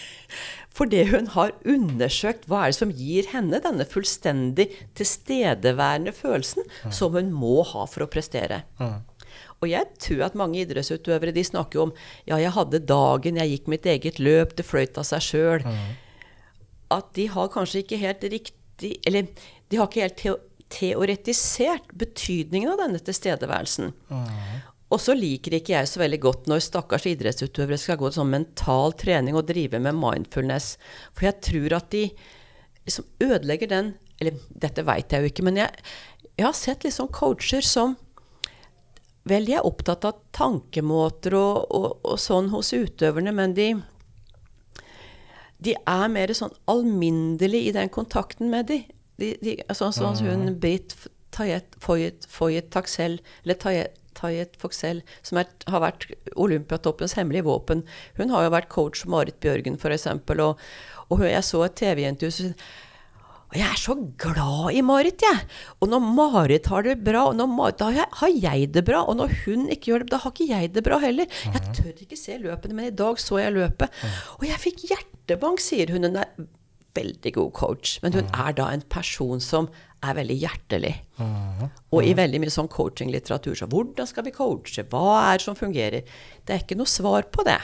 [0.74, 4.66] Fordi hun har undersøkt hva er det som gir henne denne fullstendig
[4.98, 8.64] tilstedeværende følelsen som hun må ha for å prestere.
[9.62, 11.92] Og jeg tror at mange idrettsutøvere de snakker om
[12.26, 15.68] ja, jeg hadde dagen, jeg gikk mitt eget løp, det fløyt av seg sjøl.
[16.94, 19.30] At de har kanskje ikke helt riktig Eller
[19.70, 20.20] de har ikke helt
[20.74, 23.92] teoretisert betydningen av denne tilstedeværelsen.
[24.92, 28.34] Og så liker ikke jeg så veldig godt når stakkars idrettsutøvere skal gå til sånn
[28.34, 30.74] mental trening og drive med mindfulness.
[31.16, 32.08] For jeg tror at de
[32.84, 35.70] liksom ødelegger den Eller dette veit jeg jo ikke, men jeg,
[36.38, 37.96] jeg har sett liksom coacher som
[39.24, 43.70] Vel, de er opptatt av tankemåter og, og, og sånn hos utøverne, men de
[45.64, 48.82] de er mer sånn alminnelig i den kontakten med de.
[49.20, 50.96] De, de sånn som hun Britt
[51.34, 56.06] Tayet Foyet, Foyet Taxel, eller Tayet, Tayet Foxell, som er, har vært
[56.38, 57.82] Olympiatoppens hemmelige våpen.
[58.18, 60.06] Hun har jo vært coach for Marit Bjørgen, f.eks.
[60.38, 60.60] Og,
[61.10, 62.52] og jeg så et TV-intervju
[63.54, 65.44] og jeg er så glad i Marit, jeg.
[65.78, 68.82] Og når Marit har det bra, og når Marit, da har jeg, har jeg det
[68.88, 69.04] bra.
[69.06, 71.38] Og når hun ikke gjør det, da har ikke jeg det bra heller.
[71.46, 74.02] Jeg tør ikke se løpene, men i dag så jeg løpet.
[74.40, 76.08] Og jeg fikk hjertebank, sier hun.
[76.08, 76.32] Hun er
[76.94, 77.98] veldig god coach.
[78.04, 79.68] Men hun er da en person som
[80.04, 80.94] er veldig hjertelig.
[81.94, 84.84] Og i veldig mye sånn coachinglitteratur så hvordan skal vi coache?
[84.92, 86.16] Hva er det som fungerer?
[86.44, 87.60] Det er ikke noe svar på det.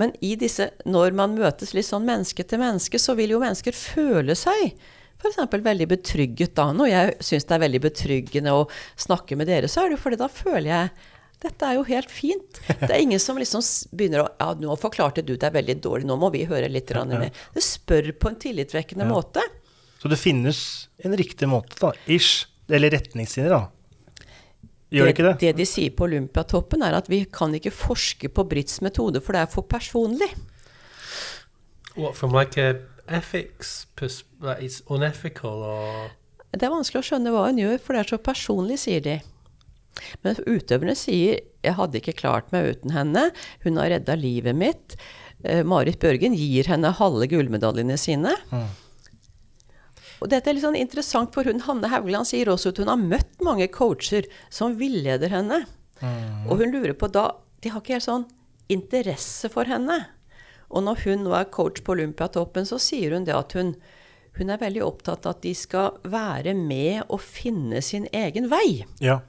[0.00, 3.76] Men i disse, når man møtes litt sånn menneske til menneske, så vil jo mennesker
[3.76, 4.74] føle seg
[5.22, 5.38] f.eks.
[5.62, 6.72] veldig betrygget da.
[6.74, 10.02] Når jeg syns det er veldig betryggende å snakke med dere, så er det jo
[10.02, 11.11] fordi da føler jeg
[11.42, 12.60] dette er jo helt fint.
[12.68, 16.16] Det er ingen som liksom begynner å Ja, nå forklarte du deg veldig dårlig, nå
[16.20, 17.34] må vi høre litt grann mer.
[17.54, 19.44] Det spør på en tillitvekkende måte.
[20.02, 20.62] Så det finnes
[21.06, 21.92] en riktig måte, da.
[22.10, 22.48] Ish.
[22.72, 23.66] Eller retningslinjer, da.
[24.92, 25.34] Gjør det ikke det?
[25.40, 29.36] Det de sier på Olympiatoppen, er at vi kan ikke forske på Brits metode, for
[29.36, 30.28] det er for personlig.
[31.96, 33.86] What from like a ethics
[34.40, 36.10] like it's unethical or
[36.52, 39.14] Det er vanskelig å skjønne hva hun gjør, for det er så personlig, sier de.
[40.24, 43.30] Men utøverne sier 'jeg hadde ikke klart meg uten henne',
[43.62, 44.96] 'hun har redda livet mitt'.
[45.44, 48.32] Eh, Marit Bjørgen gir henne halve gullmedaljene sine.
[50.22, 52.96] Og dette er litt sånn interessant, for hun Hanne Haugland sier også at hun har
[52.96, 55.64] møtt mange coacher som villeder henne.
[56.48, 58.24] Og hun lurer på da De har ikke helt sånn
[58.68, 60.08] interesse for henne.
[60.72, 63.76] Og når hun nå er coach på Olympiatoppen, så sier hun det at hun,
[64.38, 68.82] hun er veldig opptatt av at de skal være med og finne sin egen vei.
[68.98, 69.20] Ja.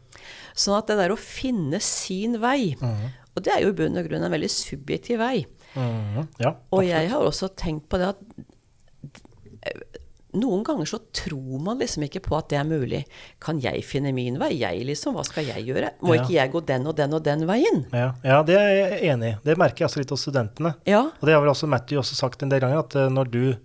[0.54, 2.76] Sånn at det der å finne sin vei
[3.34, 5.46] Og det er jo i bunn og grunn en veldig subjektiv vei.
[5.74, 6.28] Mm.
[6.38, 6.52] ja.
[6.72, 8.20] Og jeg har også tenkt på det at
[10.34, 13.04] noen ganger så tror man liksom ikke på at det er mulig.
[13.42, 14.52] Kan jeg finne min vei?
[14.58, 15.92] Jeg liksom, hva skal jeg gjøre?
[16.02, 16.24] Må Ja.
[16.24, 17.86] ikke jeg gå den og den og den veien?
[17.94, 19.38] Ja, ja, det er jeg enig i.
[19.46, 20.74] Det merker jeg også litt hos studentene.
[20.90, 21.04] Ja.
[21.22, 23.56] Og det har vel også Matthew også sagt en del ganger, at eh, når du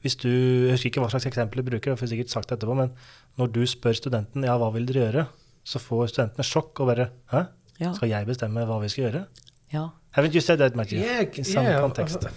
[0.00, 2.58] hvis du, Jeg husker ikke hva slags eksempel du bruker, jeg får sikkert sagt det
[2.58, 2.92] etterpå, men
[3.36, 5.24] når du spør studenten ja, hva vil dere gjøre,
[5.68, 7.42] så får studentene sjokk og bare Hæ?
[7.80, 7.92] Ja.
[7.94, 9.24] Skal jeg bestemme hva vi skal gjøre?
[9.72, 9.88] ja.
[10.16, 10.98] Haven't you said that, Matthew?
[10.98, 11.80] Yeah, In some yeah.
[11.80, 12.24] context.
[12.24, 12.32] I, uh,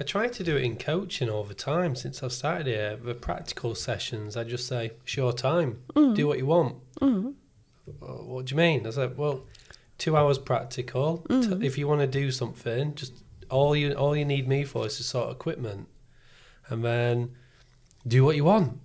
[0.00, 2.96] I try to do it in coaching all the time since I've started here.
[3.04, 5.72] The practical sessions, I just say, "It's your time.
[5.96, 6.14] Mm.
[6.14, 7.34] Do what you want." Mm.
[8.00, 8.86] Uh, What do you mean?
[8.86, 9.40] I said, "Well,
[9.98, 11.18] two hours practical.
[11.28, 11.64] T- mm.
[11.64, 13.12] if you want to do something, just
[13.50, 15.88] all you all you need me for is to sort of equipment,
[16.70, 17.30] and then
[18.06, 18.78] do what you want."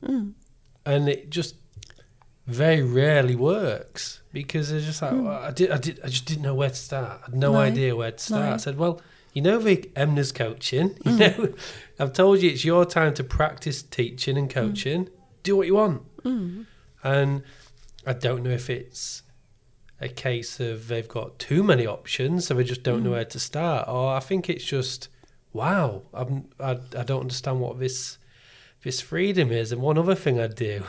[0.85, 1.55] And it just
[2.45, 5.25] very rarely works because it's just like hmm.
[5.25, 7.21] well, I did, I did, I just didn't know where to start.
[7.21, 7.59] I had no No.
[7.59, 8.45] idea where to start.
[8.45, 8.53] No.
[8.53, 9.01] I said, "Well,
[9.33, 10.97] you know the Emna's coaching.
[11.05, 11.17] You hmm.
[11.17, 11.53] know,
[11.99, 14.59] I've told you it's your time to practice teaching and hmm.
[14.59, 15.09] coaching.
[15.43, 16.03] Do what you want."
[17.03, 17.43] And
[18.05, 19.23] I don't know if it's
[20.01, 23.39] a case of they've got too many options, so they just don't know where to
[23.39, 25.07] start, or I think it's just,
[25.53, 28.17] wow, I'm, I I don't understand what this
[28.83, 29.71] this freedom is.
[29.71, 30.83] And one other thing I do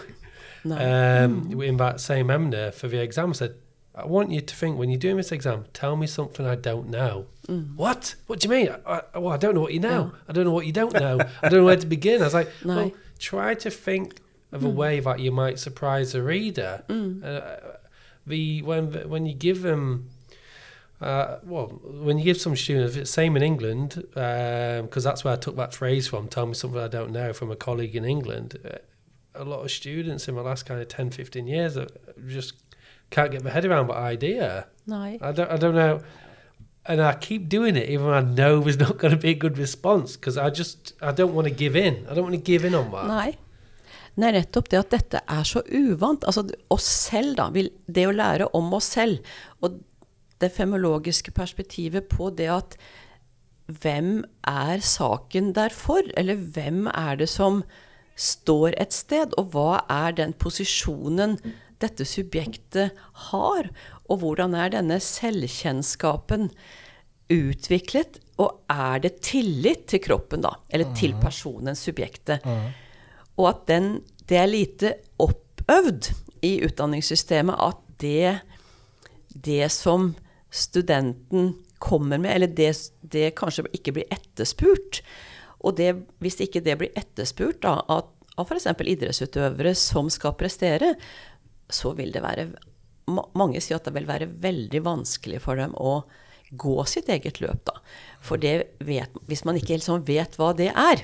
[0.64, 1.22] Nei.
[1.24, 3.54] um, in that same Emna for the exam, I said,
[3.94, 6.88] I want you to think when you're doing this exam, tell me something I don't
[6.88, 7.26] know.
[7.76, 8.14] What?
[8.26, 8.68] What do you mean?
[8.86, 10.12] I, I, well, I don't know what you know.
[10.28, 11.20] I don't know what you don't know.
[11.42, 12.20] I don't know where to begin.
[12.22, 12.76] I was like, No.
[12.76, 14.16] well, try to think
[14.50, 16.82] of a way that you might surprise the reader.
[16.88, 17.76] Uh,
[18.26, 20.08] the when when you give them.
[21.00, 25.56] Uh, well, when you give some students, same in England, because that's where I took
[25.56, 26.28] that phrase from.
[26.28, 28.58] Tell me something I don't know from a colleague in England.
[29.34, 31.90] A lot of students in the last kind of 10, 15 years that
[32.28, 32.54] just
[33.10, 34.66] can't get my head around my idea.
[34.86, 35.02] No.
[35.20, 36.00] I don't, I don't know.
[36.86, 39.34] And I keep doing it even though I know there's not going to be a
[39.34, 42.06] good response because I just, I don't want to give in.
[42.08, 43.06] I don't want to give in on that.
[43.06, 43.38] Nei.
[44.16, 46.24] Er nettopp det at dette er så uvant.
[46.24, 47.48] Altså oss selv, da.
[47.50, 49.24] Det å lære om oss selv.
[49.60, 49.80] Og
[50.40, 52.76] det femologiske perspektivet på det at
[53.66, 56.04] hvem er saken der for?
[56.20, 57.62] Eller hvem er det som
[58.16, 59.34] står et sted?
[59.40, 61.38] Og hva er den posisjonen
[61.82, 62.94] dette subjektet
[63.30, 63.70] har?
[64.08, 66.50] Og hvordan er denne selvkjennskapen
[67.32, 68.20] utviklet?
[68.42, 70.56] Og er det tillit til kroppen, da?
[70.70, 72.44] Eller til personen, subjektet?
[73.38, 73.96] Og at den,
[74.28, 76.12] det er lite oppøvd
[76.44, 78.40] i utdanningssystemet at det,
[79.34, 80.12] det som
[80.54, 85.02] studenten kommer med, eller det, det kanskje ikke blir etterspurt.
[85.64, 85.90] Og det,
[86.22, 88.68] hvis ikke det blir etterspurt da, av, av f.eks.
[88.68, 90.94] idrettsutøvere som skal prestere,
[91.72, 92.48] så vil det være
[93.36, 96.06] Mange sier at det vil være veldig vanskelig for dem å
[96.56, 97.74] gå sitt eget løp, da.
[98.24, 101.02] For det vet, hvis man ikke liksom vet hva det er,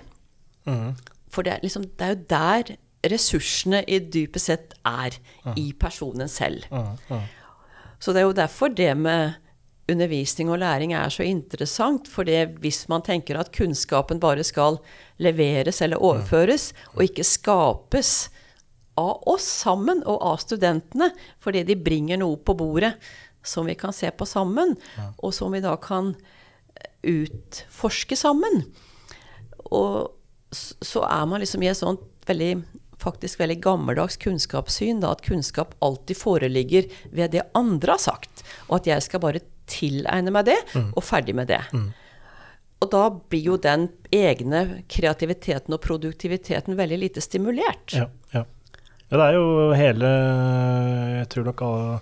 [1.29, 2.73] for det er, liksom, det er jo der
[3.13, 5.17] ressursene i dypet sett er,
[5.61, 6.65] i personen selv.
[8.01, 9.37] Så det er jo derfor det med
[9.93, 12.09] undervisning og læring er så interessant.
[12.11, 12.29] For
[12.63, 14.81] hvis man tenker at kunnskapen bare skal
[15.21, 18.31] leveres eller overføres, og ikke skapes
[19.01, 21.11] av oss sammen og av studentene,
[21.41, 22.95] fordi de bringer noe på bordet
[23.47, 24.77] som vi kan se på sammen,
[25.17, 26.13] og som vi da kan
[27.07, 28.65] utforske sammen.
[29.71, 30.11] Og
[30.53, 32.55] så er man liksom i et sånt veldig
[33.01, 38.81] faktisk veldig gammeldags kunnskapssyn, da, at kunnskap alltid foreligger ved det andre har sagt, og
[38.81, 41.63] at jeg skal bare tilegne meg det, og ferdig med det.
[42.81, 47.93] Og da blir jo den egne kreativiteten og produktiviteten veldig lite stimulert.
[47.93, 48.47] Ja, ja.
[49.11, 50.13] ja, det er jo hele
[51.19, 51.99] Jeg tror nok alle,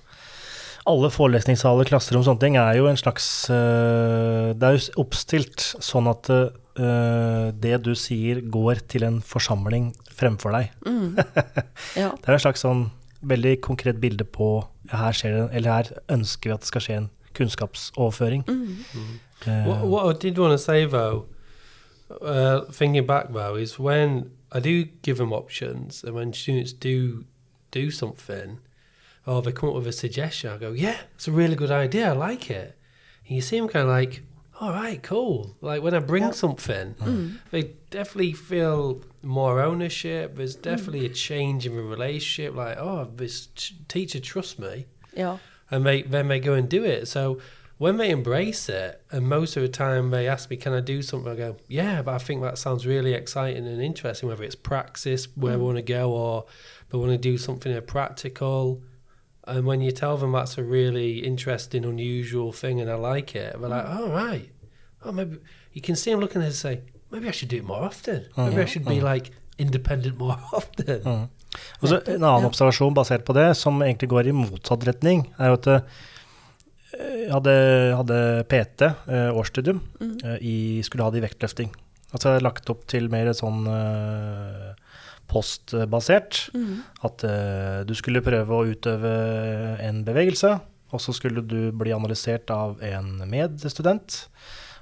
[0.93, 6.11] alle forelesningssaler, klasserom, sånne ting er jo en slags eh, Det er jo oppstilt sånn
[6.13, 10.71] at eh, det du sier, går til en forsamling fremfor deg.
[11.99, 12.13] Ja.
[12.15, 12.89] Det er en slags sånn
[13.27, 14.61] veldig konkret bilde på
[14.93, 17.09] her, det, eller her ønsker vi at det skal skje en
[17.39, 18.45] kunnskapsoverføring.
[19.47, 21.27] Eh, What, what I did want to say though,
[22.21, 27.25] uh, thinking back though, is when I do give them options, and when students do
[27.71, 28.59] do something,
[29.27, 32.09] or they come up with a suggestion, I go, "Yeah, it's a really good idea.
[32.13, 32.75] I like it."
[33.27, 34.23] And you see them kind of like,
[34.61, 36.95] "All right, cool." Like when I bring something,
[37.51, 40.37] they definitely feel more ownership.
[40.37, 42.55] There's definitely a change in the relationship.
[42.57, 44.87] Like, oh, this t- teacher trusts me
[45.17, 45.37] ja.
[45.71, 47.09] And they then they go and do it.
[47.09, 47.39] So
[47.79, 51.01] when they embrace it, and most of the time they ask me, "Can I do
[51.01, 54.29] something?" I go, "Yeah," but I think that sounds really exciting and interesting.
[54.29, 56.47] Whether it's praxis where we want to go, or
[56.91, 58.83] they want to do something practical.
[59.47, 63.59] And when you tell them that's a really interesting, unusual thing, and I like it,
[63.59, 64.51] they're like, "Oh right,
[65.05, 65.39] oh maybe."
[65.73, 67.83] You can see them looking at it and say, "Maybe I should do it more
[67.83, 68.27] often.
[68.37, 71.01] Maybe I should be like independent more often.
[71.03, 71.29] Mm.
[71.83, 75.53] Og så En annen observasjon basert på det, som egentlig går i motsatt retning, er
[75.53, 75.83] jo at eh,
[76.99, 77.55] jeg hadde,
[77.99, 80.17] hadde PT, eh, årsstudium, Mm.
[80.25, 81.71] eh, i, skulle ha det i vektløfting.
[82.13, 83.67] Altså jeg lagt opp til mer sånn
[85.29, 86.49] postbasert.
[86.57, 86.79] Mm.
[87.05, 87.25] At
[87.85, 89.11] du skulle prøve å utøve
[89.85, 90.55] en bevegelse,
[90.89, 94.23] og så skulle du bli analysert av en medstudent.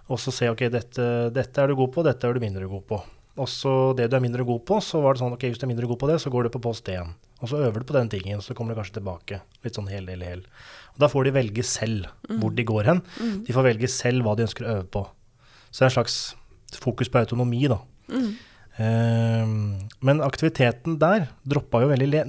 [0.07, 2.85] Og så se ok, dette, dette er du god på, dette er du mindre god
[2.87, 3.01] på.
[3.37, 5.67] Og så det du er mindre god på, så var det sånn ok, hvis du
[5.67, 7.13] er mindre god på det, så går du på post 1.
[7.45, 9.43] Og så øver du på den tingen, så kommer du kanskje tilbake.
[9.67, 10.45] Litt sånn hel, hel, hel.
[10.95, 12.09] Og da får de velge selv
[12.41, 13.03] hvor de går hen.
[13.21, 13.39] Mm.
[13.45, 15.05] De får velge selv hva de ønsker å øve på.
[15.69, 16.19] Så det er en slags
[16.81, 17.83] fokus på autonomi, da.
[18.09, 18.31] Mm.
[18.83, 19.59] Ehm,
[20.05, 22.25] men aktiviteten der droppa jo veldig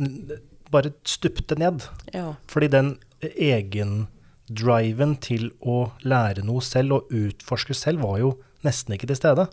[0.67, 1.85] Bare stupte ned.
[2.11, 2.33] Ja.
[2.51, 2.89] Fordi den
[3.23, 8.33] egendriven til å lære noe selv og utforske selv var jo
[8.67, 9.45] nesten ikke til stede.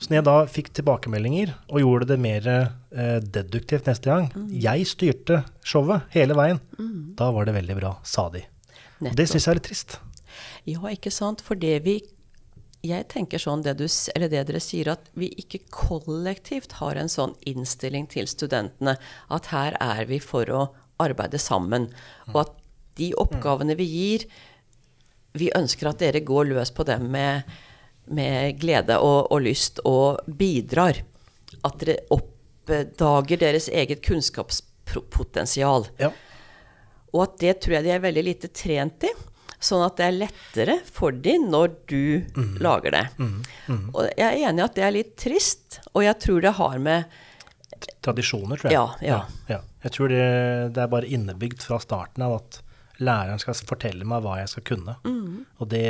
[0.00, 4.86] Så når jeg da fikk tilbakemeldinger og gjorde det mer eh, deduktivt neste gang Jeg
[4.88, 6.60] styrte showet hele veien.
[7.18, 8.46] Da var det veldig bra, sa de.
[9.00, 9.16] Nettopp.
[9.16, 9.98] det syns jeg er litt trist.
[10.68, 11.44] Ja, ikke sant?
[11.44, 12.00] For det vi
[12.80, 13.84] Jeg tenker sånn det, du,
[14.14, 18.94] eller det dere sier, at vi ikke kollektivt har en sånn innstilling til studentene
[19.28, 20.62] at her er vi for å
[20.96, 21.90] arbeide sammen.
[22.32, 22.54] Og at
[22.96, 24.24] de oppgavene vi gir,
[25.36, 27.44] vi ønsker at dere går løs på dem med,
[28.10, 31.02] med glede og, og lyst og bidrar.
[31.66, 35.88] At dere oppdager deres eget kunnskapspotensial.
[36.00, 36.12] Ja.
[37.10, 39.10] Og at det tror jeg de er veldig lite trent i.
[39.60, 42.04] Sånn at det er lettere for dem når du
[42.64, 43.02] lager det.
[43.92, 46.78] Og jeg er enig i at det er litt trist, og jeg tror det har
[46.80, 47.18] med
[48.04, 48.76] Tradisjoner, tror jeg.
[48.76, 49.18] Ja, ja.
[49.48, 49.60] ja.
[49.84, 50.24] Jeg tror det,
[50.76, 52.58] det er bare innebygd fra starten av at
[53.00, 54.96] læreren skal fortelle meg hva jeg skal kunne.
[55.06, 55.46] Mm.
[55.60, 55.86] Og det,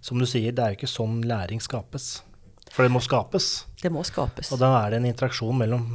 [0.00, 2.22] som du sier, det er jo ikke sånn læring skapes.
[2.70, 3.66] For det må skapes.
[3.82, 4.52] Det må skapes.
[4.54, 5.86] Og da er det en interaksjon mellom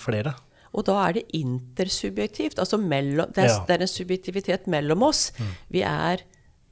[0.00, 0.34] flere.
[0.74, 2.58] Og da er det intersubjektivt.
[2.58, 3.64] Altså mellom, det, er, Ja.
[3.68, 5.32] det er en subjektivitet mellom oss.
[5.70, 6.24] Vi er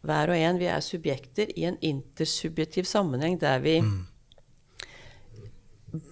[0.07, 3.79] hver og en vi er subjekter i en intersubjektiv sammenheng der vi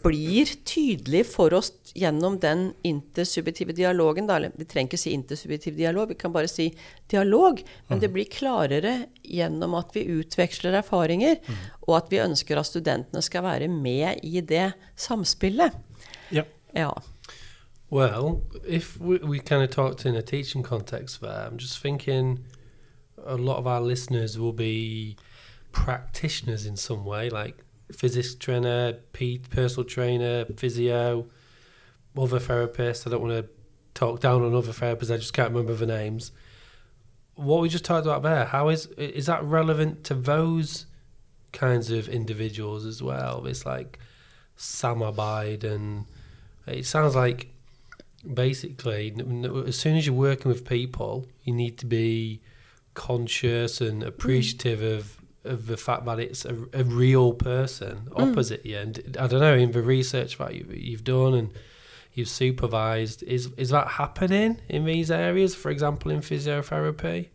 [0.02, 4.26] blir tydelig for oss gjennom den intersubjektive dialogen.
[4.26, 4.36] Da.
[4.36, 6.70] Eller, Vi trenger ikke si intersubjektiv dialog, vi kan bare si
[7.10, 7.62] dialog.
[7.88, 11.40] Men det blir klarere gjennom at vi utveksler erfaringer,
[11.86, 15.72] og at vi ønsker at studentene skal være med i det samspillet.
[16.30, 16.44] Ja.
[16.74, 16.92] Ja.
[17.90, 22.44] Well, if we, we kind of talked in a teaching context there, I'm just thinking
[23.24, 25.16] a lot of our listeners will be
[25.72, 27.63] practitioners in some way, like
[27.96, 28.94] physics trainer,
[29.50, 31.26] personal trainer, physio,
[32.16, 33.06] other therapists.
[33.06, 33.48] I don't want to
[33.94, 35.12] talk down on other therapists.
[35.12, 36.32] I just can't remember the names.
[37.34, 40.86] What we just talked about there, how is is that relevant to those
[41.52, 43.46] kinds of individuals as well?
[43.46, 43.98] It's like
[44.56, 46.06] samabide and
[46.66, 47.48] it sounds like
[48.32, 49.14] basically
[49.66, 52.40] as soon as you're working with people you need to be
[52.94, 58.22] conscious and appreciative of of the fact that it's a, a real person hmm.
[58.22, 58.78] opposite you.
[58.78, 61.52] And i don't know in the research that you, you've done and
[62.12, 67.28] you've supervised is is that happening in these areas for example in physiotherapy?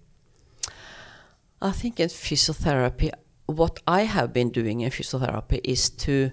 [1.62, 3.12] I think in physiotherapy,
[3.46, 6.32] what I have been doing in physiotherapy is to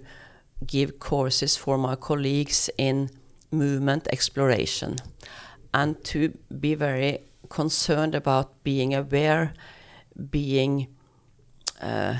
[0.64, 3.10] give courses for my colleagues in
[3.50, 4.96] movement exploration
[5.74, 9.52] and to be very concerned about being aware,
[10.30, 10.88] being
[11.80, 12.16] uh,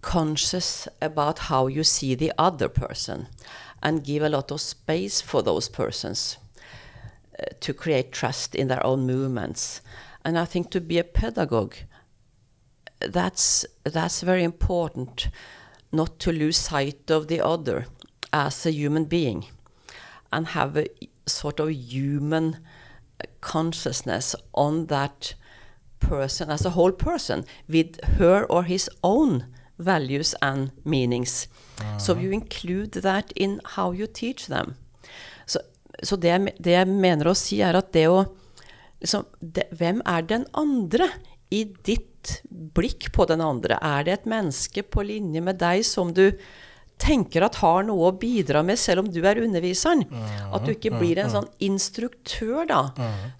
[0.00, 3.28] conscious about how you see the other person
[3.82, 6.38] and give a lot of space for those persons
[7.38, 9.80] uh, to create trust in their own movements.
[10.24, 11.74] And I think to be a pedagogue,
[13.00, 15.28] that's that's very important,
[15.90, 17.86] not to lose sight of the other
[18.32, 19.46] as a human being,
[20.32, 20.86] and have a
[21.26, 22.58] sort of human
[23.40, 25.34] consciousness on that
[26.08, 29.44] person as a whole person with her or his own
[29.78, 31.48] values and meanings.
[31.98, 34.74] So you include that in how you teach them.
[35.46, 35.58] Så,
[36.02, 38.24] så det, jeg det jeg mener å si, er at det å
[39.02, 41.08] liksom, det, Hvem er den andre
[41.50, 43.78] i ditt blikk på den andre?
[43.82, 46.28] Er det et menneske på linje med deg som du
[47.02, 50.04] tenker at har noe å bidra med, selv om du er underviseren?
[50.54, 52.82] At du ikke blir en sånn instruktør, da,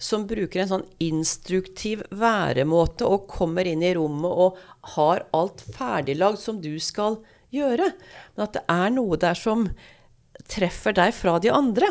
[0.03, 4.59] som bruker en sånn instruktiv væremåte og kommer inn i rommet og
[4.97, 7.21] har alt ferdiglagd som du skal
[7.53, 7.93] gjøre.
[8.35, 9.67] Men at det er noe der som
[10.49, 11.87] treffer deg fra de andre.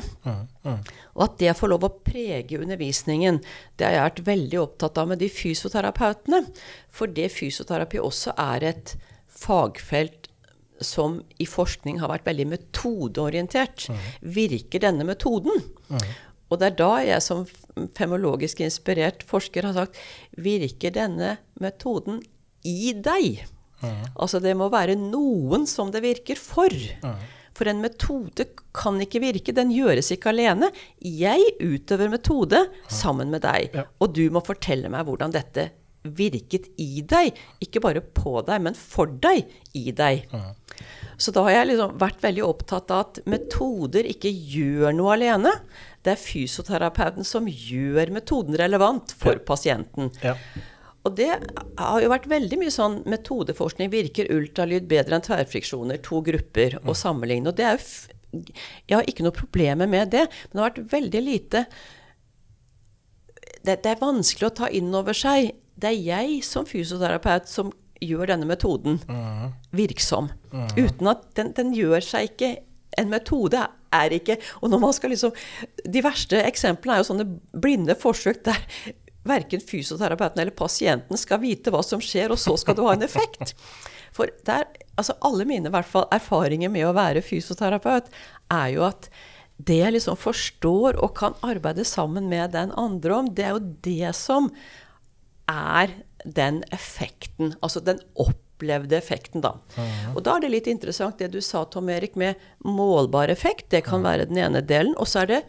[1.14, 3.40] Og at det får lov å prege undervisningen,
[3.78, 6.42] det har jeg vært veldig opptatt av med de fysioterapeutene.
[6.92, 8.94] For det fysioterapi også er et
[9.42, 10.21] fagfelt
[10.86, 13.88] som i forskning har vært veldig metodeorientert.
[14.22, 15.64] Virker denne metoden?
[16.52, 17.46] Og det er da jeg som
[17.96, 19.96] femologisk inspirert forsker har sagt
[20.36, 22.20] Virker denne metoden
[22.68, 23.44] i deg?
[24.14, 26.70] Altså det må være noen som det virker for.
[27.52, 30.70] For en metode kan ikke virke, den gjøres ikke alene.
[31.04, 35.68] Jeg utøver metode sammen med deg, og du må fortelle meg hvordan dette
[36.02, 37.36] virket i deg.
[37.62, 39.46] Ikke bare på deg, men for deg
[39.78, 40.26] i deg.
[41.20, 45.52] Så da har jeg liksom vært veldig opptatt av at metoder ikke gjør noe alene.
[46.02, 49.44] Det er fysioterapeuten som gjør metoden relevant for Ja.
[49.46, 50.10] pasienten.
[50.22, 50.34] Ja.
[51.04, 51.28] Og det
[51.78, 53.90] har jo vært veldig mye sånn metodeforskning.
[53.90, 56.00] Virker ultralyd bedre enn tverrfriksjoner?
[56.02, 57.48] To grupper å sammenligne.
[57.48, 58.12] Og det er jo
[58.88, 61.66] Jeg har ikke noe problemer med det, men det har vært veldig lite
[63.62, 65.52] det, det er vanskelig å ta inn over seg.
[65.82, 67.72] Det er jeg som fysioterapeut som
[68.02, 68.98] gjør denne metoden
[69.74, 70.30] virksom.
[70.78, 72.54] Uten at den, den gjør seg ikke
[73.00, 73.56] En metode
[73.96, 75.32] er ikke Og når man skal liksom
[75.94, 77.24] De verste eksemplene er jo sånne
[77.56, 78.58] blinde forsøk der
[79.24, 83.04] verken fysioterapeuten eller pasienten skal vite hva som skjer, og så skal du ha en
[83.06, 83.52] effekt.
[84.10, 84.66] For der,
[84.98, 88.10] altså alle mine hvert fall, erfaringer med å være fysioterapeut
[88.50, 89.06] er jo at
[89.62, 93.62] det jeg liksom forstår og kan arbeide sammen med den andre om, det er jo
[93.86, 94.50] det som
[95.52, 95.92] er
[96.24, 97.54] den effekten.
[97.60, 99.56] Altså den opplevde effekten, da.
[100.14, 103.70] Og da er det litt interessant det du sa, Tom Erik, med målbar effekt.
[103.74, 104.94] Det kan være den ene delen.
[104.98, 105.42] Og så er det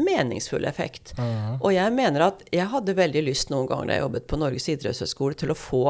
[0.00, 1.14] meningsfull effekt.
[1.60, 4.68] Og jeg mener at jeg hadde veldig lyst noen ganger da jeg jobbet på Norges
[4.72, 5.82] idrettshøgskole, til å få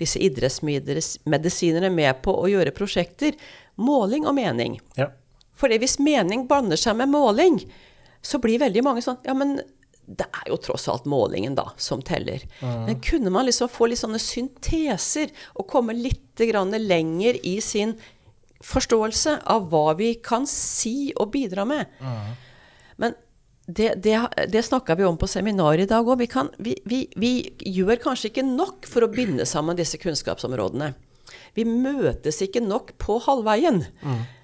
[0.00, 3.36] disse idrettsmedisinerne med på å gjøre prosjekter.
[3.80, 4.80] Måling og mening.
[4.96, 5.12] ja.
[5.56, 7.62] For hvis mening blander seg med måling,
[8.20, 9.54] så blir veldig mange sånn Ja, men
[10.06, 12.42] det er jo tross alt målingen, da, som teller.
[12.62, 17.96] Men kunne man liksom få litt sånne synteser, og komme litt grann lenger i sin
[18.64, 21.86] forståelse av hva vi kan si og bidra med?
[22.96, 23.14] Men
[23.66, 24.14] det, det,
[24.52, 26.20] det snakka vi om på seminaret i dag òg.
[26.22, 27.32] Vi, kan- vi, vi, vi
[27.66, 30.92] gjør kanskje ikke nok for å binde sammen disse kunnskapsområdene.
[31.58, 33.82] Vi møtes ikke nok på halvveien.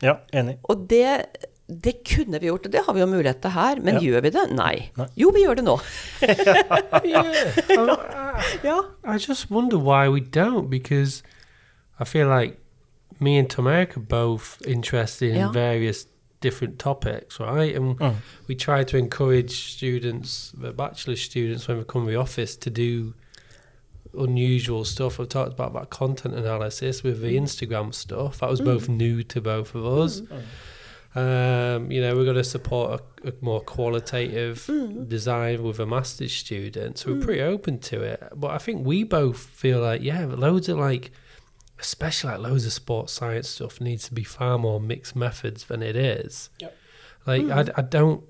[0.03, 0.57] ja, enig.
[0.67, 1.07] Og det,
[1.85, 3.81] det kunne vi gjort, og det har vi jo mulighet til her.
[3.81, 4.01] Men Ja.
[4.01, 4.45] gjør vi det?
[4.53, 4.91] Nei.
[4.97, 5.07] Nei.
[5.17, 5.79] Jo, vi gjør det nå.
[7.05, 7.59] yeah.
[9.05, 11.23] I, I just wonder why we don't because
[12.01, 12.59] I feel like
[13.21, 15.53] me and Tomeric are both interested in Yeah.
[15.53, 16.07] various
[16.41, 17.75] different topics, right?
[17.77, 18.15] And Mm.
[18.49, 22.71] we try to encourage students, the bachelor students, when we come to the office, to
[22.71, 23.15] do
[24.19, 25.19] unusual stuff.
[25.21, 27.43] I've talked about that content analysis with the mm.
[27.43, 28.41] Instagram stuff.
[28.41, 28.67] That was mm.
[28.67, 30.21] both new to both of us.
[30.21, 30.43] Mm.
[31.15, 35.05] Um, you know, we're going to support a, a more qualitative hmm.
[35.05, 37.23] design with a master's student, so we're hmm.
[37.23, 38.23] pretty open to it.
[38.35, 41.13] But I think we both feel like, yeah, loads of like,
[41.79, 45.83] especially like loads of sports science stuff needs to be far more mixed methods than
[45.83, 46.49] it is.
[46.61, 46.77] Yep.
[47.27, 47.53] Like, hmm.
[47.53, 48.25] I, I don't,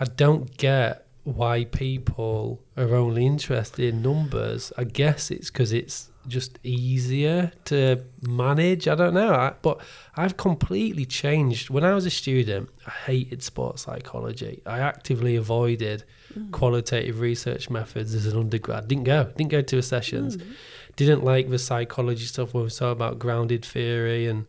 [0.00, 4.72] I don't get why people are only interested in numbers.
[4.78, 8.88] I guess it's because it's just easier to manage.
[8.88, 9.32] I don't know.
[9.34, 9.80] I, but
[10.16, 11.70] I've completely changed.
[11.70, 14.62] When I was a student, I hated sports psychology.
[14.66, 16.04] I actively avoided
[16.36, 16.50] mm.
[16.50, 18.88] qualitative research methods as an undergrad.
[18.88, 19.24] Didn't go.
[19.36, 20.36] Didn't go to the sessions.
[20.36, 20.54] Mm.
[20.96, 24.46] Didn't like the psychology stuff when we saw about grounded theory and,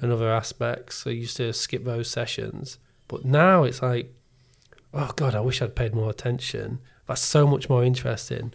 [0.00, 0.96] and other aspects.
[0.96, 2.78] So I used to skip those sessions.
[3.08, 4.12] But now it's like,
[4.94, 6.80] oh God, I wish I'd paid more attention.
[7.06, 8.52] That's so much more interesting.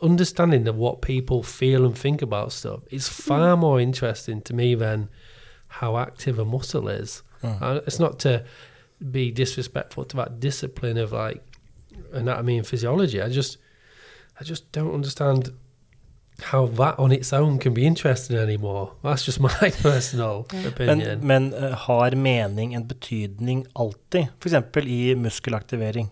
[0.00, 4.74] Understanding of what people feel and think about stuff is far more interesting to me
[4.74, 5.08] than
[5.68, 7.22] how active a muscle is.
[7.60, 8.44] Uh, it's not to
[9.10, 11.42] be disrespectful to that discipline of like
[12.12, 13.20] anatomy and physiology.
[13.20, 13.58] I just,
[14.38, 15.52] I just don't understand
[16.42, 18.92] how that on its own can be interesting anymore.
[19.02, 21.26] That's just my personal Men, opinion.
[21.26, 24.28] men eh, har mening en betydning alltid?
[24.40, 24.76] F.eks.
[24.86, 26.10] i muskelaktivering.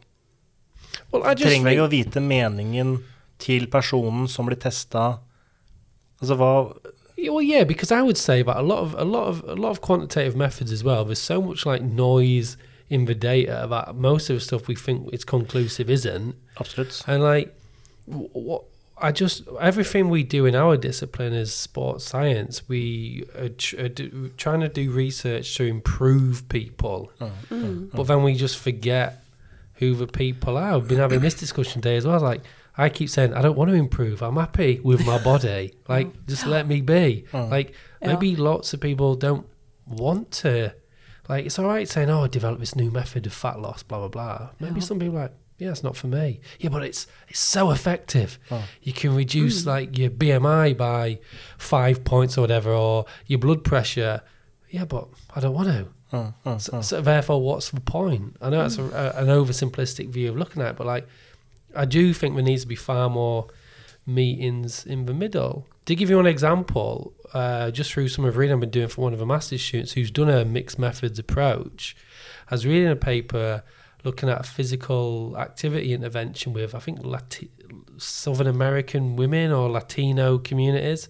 [1.13, 2.97] well, I just Trenger vi ikke å vite meningen
[3.39, 5.19] til personen som blir testa?
[6.21, 6.55] Altså hva
[7.21, 9.71] Well, yeah, because I would say that a lot of a lot of a lot
[9.71, 11.05] of quantitative methods as well.
[11.05, 12.57] There's so much like noise
[12.89, 16.35] in the data that most of the stuff we think is conclusive isn't.
[16.59, 17.03] Absolutt.
[17.07, 17.55] And like,
[18.07, 18.65] what
[19.01, 22.69] I just everything we do in our discipline is sports science.
[22.69, 27.89] We are, tr- are do, trying to do research to improve people, oh, oh, mm.
[27.93, 27.97] oh.
[27.97, 29.25] but then we just forget
[29.75, 30.79] who the people are.
[30.79, 32.21] We've been having this discussion today as well.
[32.21, 32.43] Like,
[32.77, 34.23] I keep saying I don't want to improve.
[34.23, 35.75] I'm happy with my body.
[35.89, 37.25] Like, just let me be.
[37.33, 38.09] Like, Yeah.
[38.09, 39.47] maybe lots of people don't
[39.87, 40.75] want to.
[41.29, 43.99] Like, it's all right saying, "Oh, I developed this new method of fat loss." Blah
[44.01, 44.49] blah blah.
[44.59, 44.87] Maybe Yeah.
[44.87, 46.41] some people are like, yeah, it's not for me.
[46.59, 48.39] Yeah, but it's it's so effective.
[48.83, 51.21] You can reduce like your BMI by
[51.59, 54.23] five points or whatever, or your blood pressure.
[54.71, 55.87] Yeah, but I don't want to.
[56.13, 56.85] Mm, mm, So, mm.
[56.85, 58.37] so therefore, what's the point?
[58.41, 61.07] I know it's a, a, an oversimplistic view of looking at it, but like,
[61.77, 63.47] I do think there needs to be far more
[64.07, 65.67] meetings in the middle.
[65.87, 68.89] To give you an example, uh, just through some of the reading I've been doing
[68.89, 71.97] for one of the master's students who's done a mixed methods approach,
[72.51, 73.63] I was reading a paper
[74.05, 77.51] looking at a physical activity intervention with, I think, Lati-
[77.99, 81.09] Southern American women or Latino communities.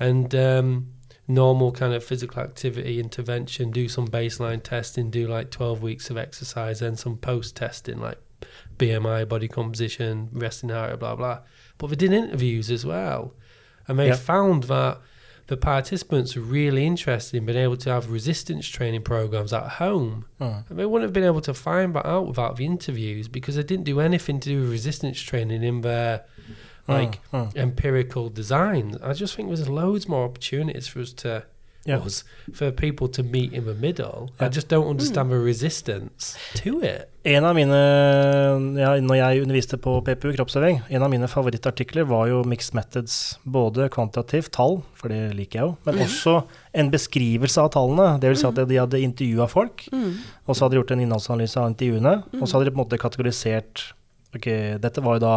[0.00, 0.92] And um,
[1.26, 6.16] normal kind of physical activity intervention, do some baseline testing, do like 12 weeks of
[6.16, 8.18] exercise, and some post testing like
[8.76, 11.40] BMI, body composition, resting heart blah, blah.
[11.78, 13.34] But they did interviews as well.
[13.88, 14.14] And they Yeah.
[14.16, 15.00] found that
[15.48, 20.26] the participants were really interested in being able to have resistance training programs at home.
[20.40, 20.68] Mm.
[20.68, 23.62] And they wouldn't have been able to find that out without the interviews because they
[23.62, 26.24] didn't do anything to do with resistance training in their
[26.86, 27.20] like
[27.56, 28.96] empirical design.
[29.02, 31.44] I just think there's loads more opportunities for us to
[31.86, 32.02] Yeah.
[32.04, 34.30] was for people to meet in the middle.
[34.40, 37.08] I just don't understand the resistance to it.
[37.24, 37.76] En av mine,
[38.78, 43.38] ja, når jeg underviste på PPU kroppsøving, en av mine favorittartikler var jo Mixed Methods.
[43.44, 46.34] Både kvantitativt, tall, for det liker jeg jo, men også
[46.72, 48.18] en beskrivelse av tallene.
[48.20, 51.60] Det vil si at de hadde intervjua folk, og så hadde de gjort en innholdsanalyse
[51.60, 53.88] av intervjuene, og så hadde de på en måte kategorisert
[54.36, 54.44] Ok,
[54.76, 55.34] dette var jo da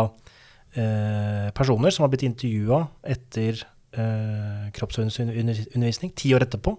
[0.76, 3.62] eh, personer som har blitt intervjua etter
[3.94, 6.78] eh, kroppsøvingsundervisning ti år etterpå.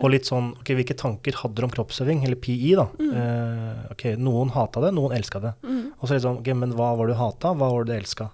[0.00, 2.86] Og litt sånn Ok, hvilke tanker hadde du om kroppsøving, eller PI, da?
[3.02, 5.54] Eh, ok, noen hata det, noen elska det.
[5.98, 7.98] Og så litt sånn Ok, men hva var det du hata, hva var det du
[7.98, 8.30] elska?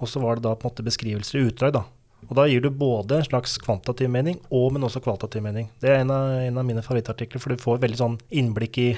[0.00, 1.84] Og så var det da på en måte beskrivelser i utdrag, da.
[2.28, 5.70] Og da gir du både en slags kvantitativ mening, og men også kvalitativ mening.
[5.80, 8.90] Det er en av, en av mine favorittartikler, for du får veldig sånn innblikk i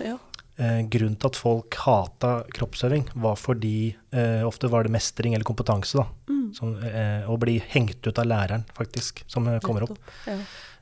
[0.00, 0.16] Ja.
[0.60, 5.48] Eh, grunnen til at folk hata kroppsøving, var fordi eh, ofte var det mestring eller
[5.48, 6.06] kompetanse, da.
[6.54, 9.98] Som, eh, å bli hengt ut av læreren, faktisk, som eh, kommer opp.
[10.26, 10.38] Ja.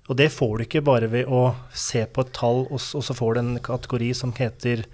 [0.09, 3.16] Og det får du ikke bare ved å se på et tall, og, og så
[3.16, 4.87] får du en kategori som heter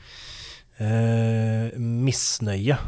[0.82, 2.78] eh, misnøye.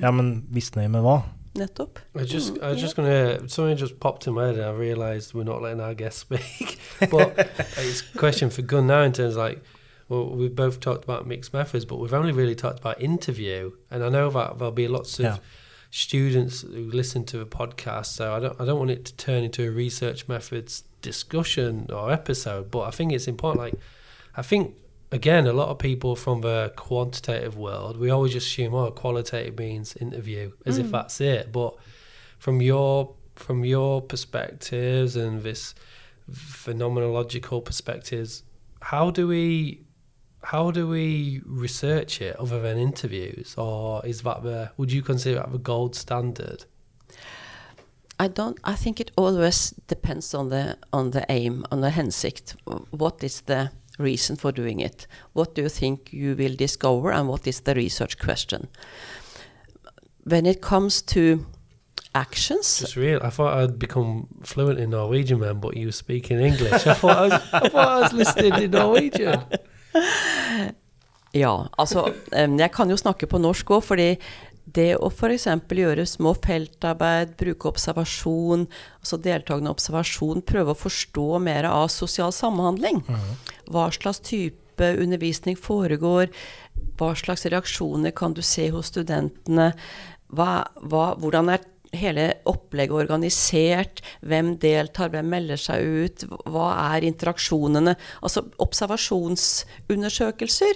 [0.00, 1.18] Ja, men misnøye med hva?
[1.56, 2.00] Nettopp.
[2.14, 3.48] I just, I was just gonna.
[3.48, 6.78] Something just popped in my head, and I realised we're not letting our guests speak.
[7.10, 7.36] but
[7.78, 9.62] it's a question for Gun now in terms of like,
[10.08, 14.04] well, we've both talked about mixed methods, but we've only really talked about interview, and
[14.04, 15.38] I know that there'll be lots of Yeah.
[15.90, 19.42] students who listen to the podcast, so I don't, I don't want it to turn
[19.44, 23.60] into a research methods discussion or episode, but I think it's important.
[23.60, 23.74] Like,
[24.36, 24.76] I think
[25.12, 29.96] again, a lot of people from the quantitative world, we always assume, oh, qualitative means
[29.96, 30.90] interview, as if mm.
[30.92, 31.52] that's it.
[31.52, 31.76] But
[32.38, 35.74] from your from your perspectives and this
[36.30, 38.42] phenomenological perspectives,
[38.80, 39.85] how do we
[40.46, 45.40] how do we research it other than interviews, or is that the would you consider
[45.40, 46.64] that the gold standard?
[48.20, 48.58] I don't.
[48.62, 52.54] I think it always depends on the on the aim, on the hensikt.
[52.90, 55.08] What is the reason for doing it?
[55.32, 58.68] What do you think you will discover, and what is the research question?
[60.22, 61.44] When it comes to
[62.14, 63.20] actions, Just real.
[63.20, 66.86] I thought I'd become fluent in Norwegian, man, but you speak in English.
[66.86, 69.42] I thought I was, I thought I was listening in Norwegian.
[71.36, 74.06] Ja, altså Jeg kan jo snakke på norsk òg, fordi
[74.66, 75.46] det å f.eks.
[75.78, 78.64] gjøre små feltarbeid, bruke observasjon,
[78.98, 83.04] altså deltakende observasjon, prøve å forstå mer av sosial samhandling.
[83.70, 86.32] Hva slags type undervisning foregår?
[86.98, 89.70] Hva slags reaksjoner kan du se hos studentene?
[90.34, 91.62] Hva, hva, hvordan er
[91.94, 94.00] hele opplegget organisert?
[94.26, 96.24] Hvem deltar, hvem melder seg ut?
[96.50, 97.94] Hva er interaksjonene?
[98.22, 100.74] Altså observasjonsundersøkelser.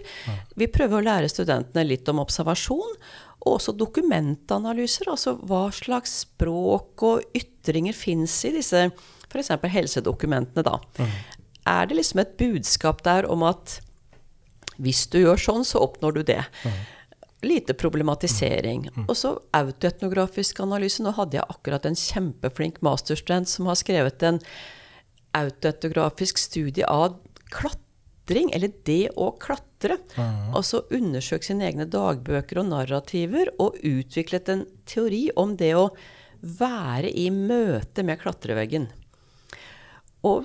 [0.60, 2.92] Vi prøver å lære studentene litt om observasjon.
[3.40, 8.90] Og også dokumentanalyser, altså hva slags språk og ytringer fins i disse
[9.30, 9.50] f.eks.
[9.72, 10.76] helsedokumentene, da.
[11.70, 13.80] Er det liksom et budskap der om at
[14.80, 16.44] hvis du gjør sånn, så oppnår du det?
[17.42, 18.88] Lite problematisering.
[19.06, 21.02] Og så autoetnografisk analyse.
[21.02, 24.40] Nå hadde jeg akkurat en kjempeflink masterstudent som har skrevet en
[25.38, 27.16] autoetnografisk studie av
[27.54, 29.96] klatring, eller det å klatre.
[30.52, 35.90] Altså undersøkt sine egne dagbøker og narrativer, og utviklet en teori om det å
[36.40, 38.90] være i møte med klatreveggen.
[40.28, 40.44] Og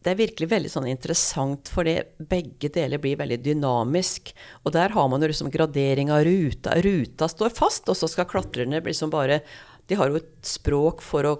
[0.00, 1.98] det er virkelig veldig sånn interessant, fordi
[2.28, 4.30] begge deler blir veldig dynamisk.
[4.64, 6.78] Og der har man jo liksom gradering av ruta.
[6.80, 9.42] Ruta står fast, og så skal klatrerne liksom bare
[9.90, 11.32] De har jo et språk for å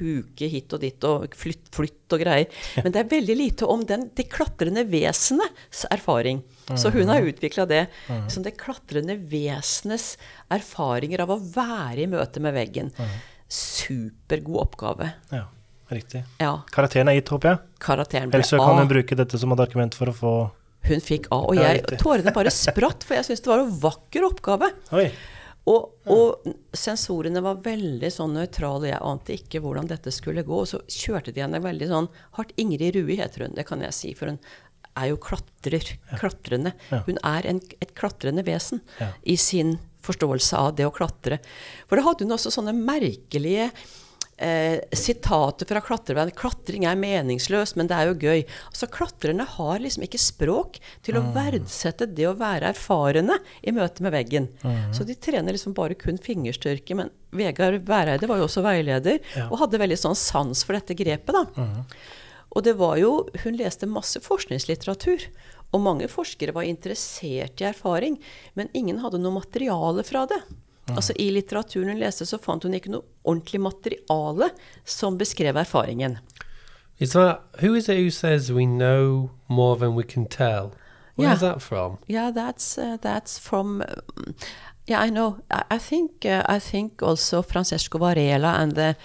[0.00, 2.62] huke hit og dit og flytt, flytt og greier.
[2.80, 6.40] Men det er veldig lite om den, det klatrende vesenets erfaring.
[6.72, 7.84] Så hun har utvikla det
[8.32, 10.16] som det klatrende vesenets
[10.48, 12.90] erfaringer av å være i møte med veggen.
[13.52, 15.12] Supergod oppgave.
[15.28, 15.44] Ja,
[15.94, 16.24] riktig.
[16.42, 16.52] Ja.
[16.74, 17.58] Karakteren er gitt, håper jeg.
[17.84, 18.82] Karakteren ble Ellers så kan A.
[18.82, 20.32] hun bruke dette som et argument for å få
[20.88, 21.40] Hun fikk A.
[21.50, 24.70] Og jeg, ja, tårene bare spratt, for jeg syntes det var en vakker oppgave.
[24.94, 25.08] Oi.
[25.68, 30.62] Og, og sensorene var veldig sånn nøytrale, jeg ante ikke hvordan dette skulle gå.
[30.62, 32.08] Og så kjørte de henne veldig sånn
[32.38, 32.54] hardt.
[32.62, 34.38] Ingrid Rui heter hun, det kan jeg si, for hun
[34.98, 35.84] er jo klatrer.
[36.18, 36.72] Klatrende.
[36.90, 37.02] Ja.
[37.06, 39.12] Hun er en, et klatrende vesen Ja.
[39.28, 39.76] i sin
[40.08, 41.40] forståelse av det å klatre.
[41.90, 43.68] For da hadde hun også sånne merkelige
[44.38, 46.30] eh, sitatet fra klatrevenn.
[46.32, 48.44] 'Klatring er meningsløst, men det er jo gøy'.
[48.70, 54.00] Altså Klatrerne har liksom ikke språk til å verdsette det å være erfarne i møte
[54.02, 54.48] med veggen.
[54.94, 56.94] Så de trener liksom bare kun fingerstyrke.
[56.96, 59.48] Men Vegard Væreide var jo også veileder, Ja.
[59.50, 61.32] og hadde veldig sånn sans for dette grepet.
[61.32, 61.44] da.
[62.56, 65.26] Og det var jo, hun leste masse forskningslitteratur.
[65.74, 68.18] Og mange forskere var interessert i erfaring,
[68.56, 70.40] men ingen hadde noe materiale fra det.
[70.96, 74.50] Altså I litteraturen hun leste, så fant hun ikke noe ordentlig materiale
[74.84, 76.18] som beskrev erfaringen.
[76.98, 80.72] Is that who is it who says we know more than we can tell?
[81.16, 81.52] Where's Yeah.
[81.52, 81.98] that from?
[82.08, 83.82] Yeah, that's uh, that's from.
[83.82, 84.34] um,
[84.86, 85.36] yeah, I know.
[85.50, 88.96] I, I think uh, I think also Francesco Varela and the,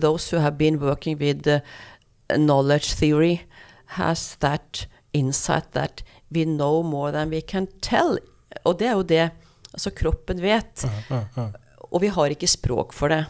[0.00, 1.60] those who have been working with uh,
[2.36, 3.40] knowledge theory
[3.86, 8.18] has that insight that we know more than we can tell.
[8.64, 9.30] Og det er jo det
[9.74, 10.84] altså kroppen vet.
[11.88, 13.22] Og vi har ikke språk for det.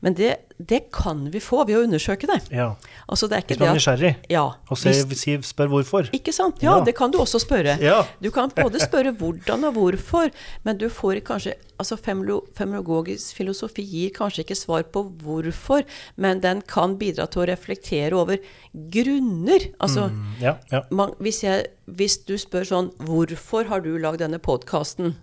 [0.00, 2.38] Men det, det kan vi få ved å undersøke det.
[2.54, 2.70] Ja.
[3.12, 6.08] Altså det er ikke Hvis man er nysgjerrig, ja, og se, hvis- spør hvorfor.
[6.16, 6.62] ikke sant?
[6.64, 6.84] Ja, Ja.
[6.84, 7.76] det kan du også spørre.
[7.78, 8.06] Ja.
[8.22, 10.30] Du kan både spørre hvordan og hvorfor,
[10.64, 15.82] men du får kanskje Altså femologisk filosofi gir kanskje ikke svar på hvorfor,
[16.16, 18.38] men den kan bidra til å reflektere over
[18.72, 19.60] grunner.
[19.78, 20.80] Altså Mm, ja, ja.
[20.90, 25.14] man, hvis, jeg, hvis du spør sånn Hvorfor har du lagd denne podkasten?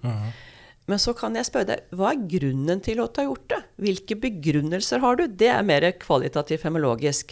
[0.91, 3.59] Men så kan jeg spørre deg hva er grunnen til at du har gjort det?
[3.85, 5.25] Hvilke begrunnelser har du?
[5.27, 7.31] Det er mer kvalitativt femologisk.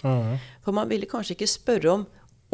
[0.64, 2.06] For man ville kanskje ikke spørre om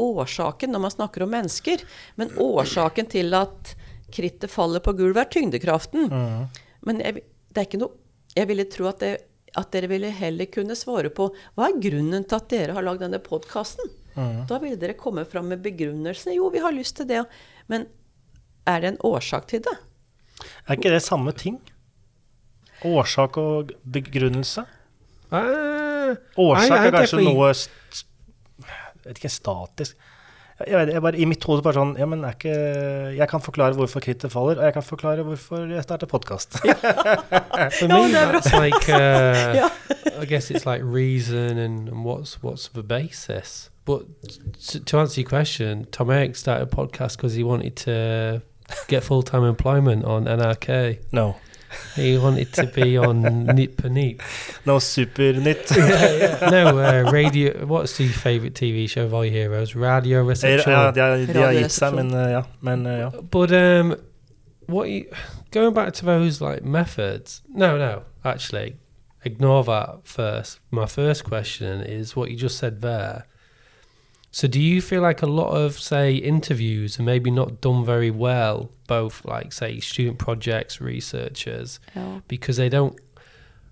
[0.01, 1.81] årsaken når man snakker om mennesker,
[2.17, 3.75] men årsaken til at
[4.13, 6.09] krittet faller på gulvet, er tyngdekraften.
[6.85, 7.23] Men jeg,
[7.53, 7.93] det er ikke noe
[8.37, 9.13] Jeg ville tro at, det,
[9.57, 13.01] at dere ville heller kunne svare på hva er grunnen til at dere har lagd
[13.01, 13.89] denne podkasten?
[14.49, 16.35] Da ville dere komme fram med begrunnelsene.
[16.37, 17.23] Jo, vi har lyst til det.
[17.69, 17.85] Men
[18.69, 19.73] er det en årsak til det?
[20.67, 21.59] Er ikke det samme ting?
[22.85, 24.65] Årsak og begrunnelse?
[25.31, 28.05] Ah, Årsak nei, I er kanskje definitely- noe st
[28.67, 29.97] Jeg vet ikke, statisk
[30.67, 32.53] jeg vet, jeg bare, I mitt hode bare sånn ja, men er ikke,
[33.13, 36.57] Jeg kan forklare hvorfor krittet faller, og jeg kan forklare hvorfor jeg starter podkast.
[37.77, 39.69] For me, that's like uh, Ja.
[40.19, 43.69] I guess it's like reason and, and what's what's the basis.
[43.85, 44.01] But
[44.69, 48.41] to, to answer your question, Tom Eric started a podcast because he wanted to
[48.87, 50.99] get full time employment on NRK.
[51.11, 51.35] no.
[51.95, 54.21] He wanted to be on Nip and Neat.
[54.65, 55.67] No Supernytt.
[56.51, 57.65] No, uh, radio.
[57.65, 59.75] What's your favourite TV show of all your heroes?
[59.75, 60.71] Radio Ja, Reception.
[60.71, 61.95] de, har- de har gitt seg, Radioresepsjon.
[61.95, 62.43] men uh, ja.
[62.61, 63.09] Men uh, ja.
[63.31, 63.95] But um,
[64.67, 65.05] what you,
[65.51, 67.41] going back to those like methods?
[67.53, 68.03] No, no.
[68.23, 68.77] Actually,
[69.25, 70.59] ignore that first.
[70.71, 73.25] My first question is what you just said there.
[74.37, 78.11] So, do you feel like a lot of say interviews are maybe not done very
[78.11, 82.19] well, both like say student projects, researchers, Ja.
[82.27, 82.95] because they don't?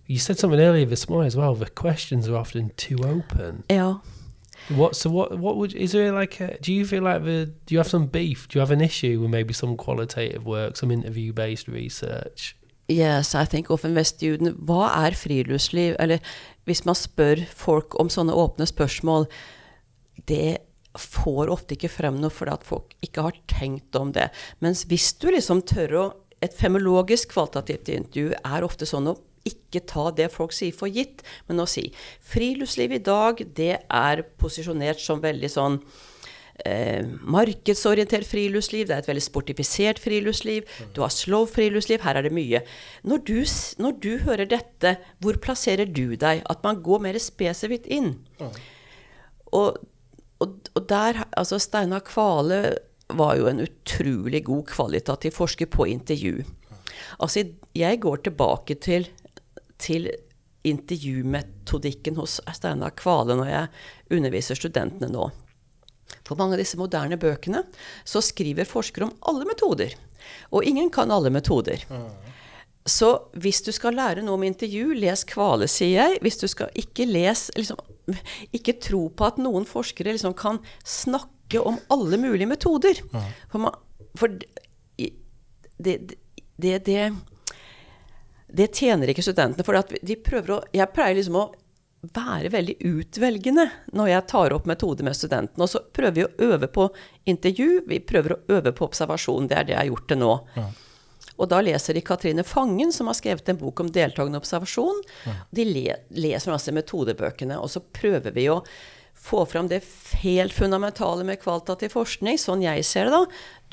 [0.07, 1.53] You said something earlier this morning as well.
[1.53, 3.63] The questions are often too open.
[3.69, 3.99] ja.
[4.69, 7.75] What so what what would is there like a, do you feel like the do
[7.75, 10.89] you have some beef do you have an issue with maybe some qualitative work some
[10.93, 12.55] interview based research
[12.87, 15.95] Yes, I think often with student Hva er friluftsliv?
[15.99, 16.17] Eller
[16.65, 19.27] hvis man spør folk om sånne åpne spørsmål,
[20.29, 20.57] det
[20.95, 24.29] får ofte ikke frem noe fordi at folk ikke har tenkt om det.
[24.63, 26.05] Mens hvis du liksom tør å
[26.43, 29.13] Et femologisk kvalitativt intervju er ofte sånn å
[29.47, 31.87] ikke ta det folk sier for gitt, men å si
[32.21, 35.79] friluftsliv i dag, det er posisjonert som veldig sånn
[36.67, 42.27] eh, markedsorientert friluftsliv, det er et veldig sportifisert friluftsliv, du har slow friluftsliv, her er
[42.27, 42.61] det mye.
[43.07, 43.39] Når du,
[43.81, 46.43] når du hører dette, hvor plasserer du deg?
[46.51, 48.17] At man går mer spesifikt inn.
[49.55, 49.77] Og,
[50.43, 52.77] og, og der, altså Steinar Kvale
[53.15, 56.43] var jo en utrolig god kvalitativ forsker på intervju.
[57.21, 59.07] Altså, jeg går tilbake til,
[59.77, 60.09] til
[60.65, 65.29] intervjumetodikken hos Steinar Kvale når jeg underviser studentene nå.
[66.25, 67.63] For mange av disse moderne bøkene
[68.07, 69.93] så skriver forskere om alle metoder.
[70.51, 71.85] Og ingen kan alle metoder.
[72.85, 76.19] Så hvis du skal lære noe om intervju, les Kvale, sier jeg.
[76.21, 77.79] Hvis du skal ikke les liksom,
[78.55, 83.01] Ikke tro på at noen forskere liksom kan snakke om alle mulige metoder.
[83.51, 83.75] For, man,
[84.17, 85.11] for det,
[85.77, 87.11] det, det,
[88.47, 89.65] det, tjener ikke studentene.
[89.65, 91.51] For de prøver å Jeg pleier liksom å
[92.13, 93.65] være veldig utvelgende
[93.97, 95.65] når jeg tar opp metoder med studentene.
[95.65, 96.89] Og så prøver vi å øve på
[97.29, 99.49] intervju, vi prøver å øve på observasjon.
[99.49, 100.33] Det er det jeg har gjort til nå.
[100.57, 100.67] Ja.
[101.35, 105.01] Og da leser de Katrine Fangen, som har skrevet en bok om deltakende observasjon.
[105.51, 108.61] De le leser masse metodebøkene, og så prøver vi å
[109.25, 109.81] få fram det
[110.21, 113.23] helt fundamentale med kvalitativ forskning, sånn jeg ser det da.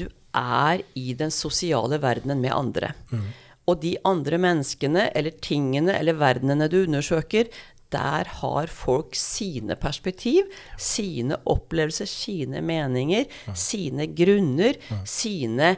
[0.01, 0.07] Du
[0.39, 2.95] er i den sosiale verdenen med andre.
[3.13, 3.27] Mm.
[3.71, 7.51] Og de andre menneskene eller tingene eller verdenene du undersøker,
[7.93, 10.49] der har folk sine perspektiv,
[10.81, 13.57] sine opplevelser, sine meninger, mm.
[13.59, 15.03] sine grunner, mm.
[15.09, 15.75] sine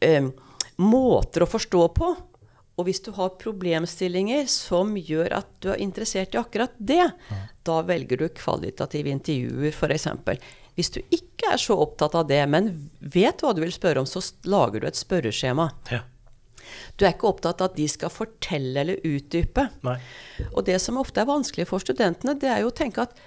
[0.00, 0.30] um,
[0.78, 2.10] måter å forstå på.
[2.78, 7.38] Og hvis du har problemstillinger som gjør at du er interessert i akkurat det, ja.
[7.66, 10.06] da velger du kvalitative intervjuer, f.eks.
[10.78, 12.70] Hvis du ikke er så opptatt av det, men
[13.02, 15.72] vet hva du vil spørre om, så lager du et spørreskjema.
[15.90, 16.04] Ja.
[16.94, 19.68] Du er ikke opptatt av at de skal fortelle eller utdype.
[19.86, 19.96] Nei.
[20.52, 23.18] Og det som ofte er vanskelig for studentene, det er jo å tenke at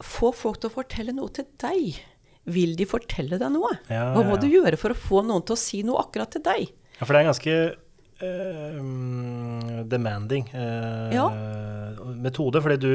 [0.00, 2.00] få folk til å fortelle noe til deg
[2.54, 3.72] vil de fortelle deg noe?
[3.90, 4.42] Ja, Hva må ja, ja.
[4.42, 6.68] du gjøre for å få noen til å si noe akkurat til deg?
[6.98, 7.56] Ja, for det er ganske
[8.20, 12.62] uh, demanding uh, metode.
[12.62, 12.92] Fordi du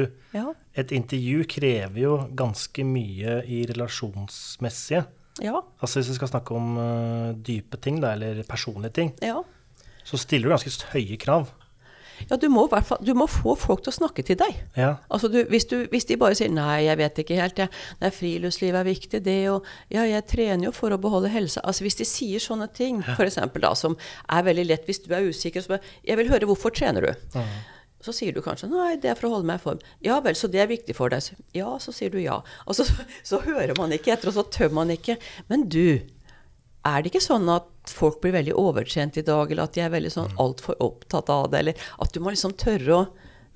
[0.76, 5.04] Et intervju krever jo ganske mye i relasjonsmessige.
[5.42, 9.14] Altså hvis vi skal snakke om uh, dype ting, da, eller personlige ting,
[10.06, 11.50] så stiller du ganske høye krav.
[12.30, 14.56] Ja, du må, fall, du må, få folk til å snakke til deg.
[14.78, 14.94] Ja.
[15.12, 17.68] Altså du, hvis, du, hvis, de bare sier 'nei, jeg vet ikke helt', jeg,
[18.00, 21.64] 'nei, friluftsliv er viktig', det og 'ja, jeg trener jo for å beholde helsa'.
[21.64, 23.14] Altså Hvis de sier sånne ting, ja.
[23.14, 23.38] f.eks.
[23.60, 23.96] da, som
[24.28, 27.14] er veldig lett hvis du er usikker, så bare 'jeg vil høre hvorfor trener du'?
[27.34, 27.56] Mm.
[28.06, 29.80] Så sier du kanskje 'nei, det er for å holde meg i form'.
[30.04, 31.32] 'Ja vel, så det er viktig for deg'.
[31.54, 32.40] Ja, så sier du ja.
[32.66, 35.16] Og så, så, så hører man ikke etter, og så tør man ikke.
[35.48, 36.00] Men du,
[36.86, 39.92] er det ikke sånn at folk blir veldig overtrent i dag, eller at de er
[39.94, 40.42] veldig sånn mm.
[40.42, 43.06] altfor opptatt av det, eller at du må liksom tørre å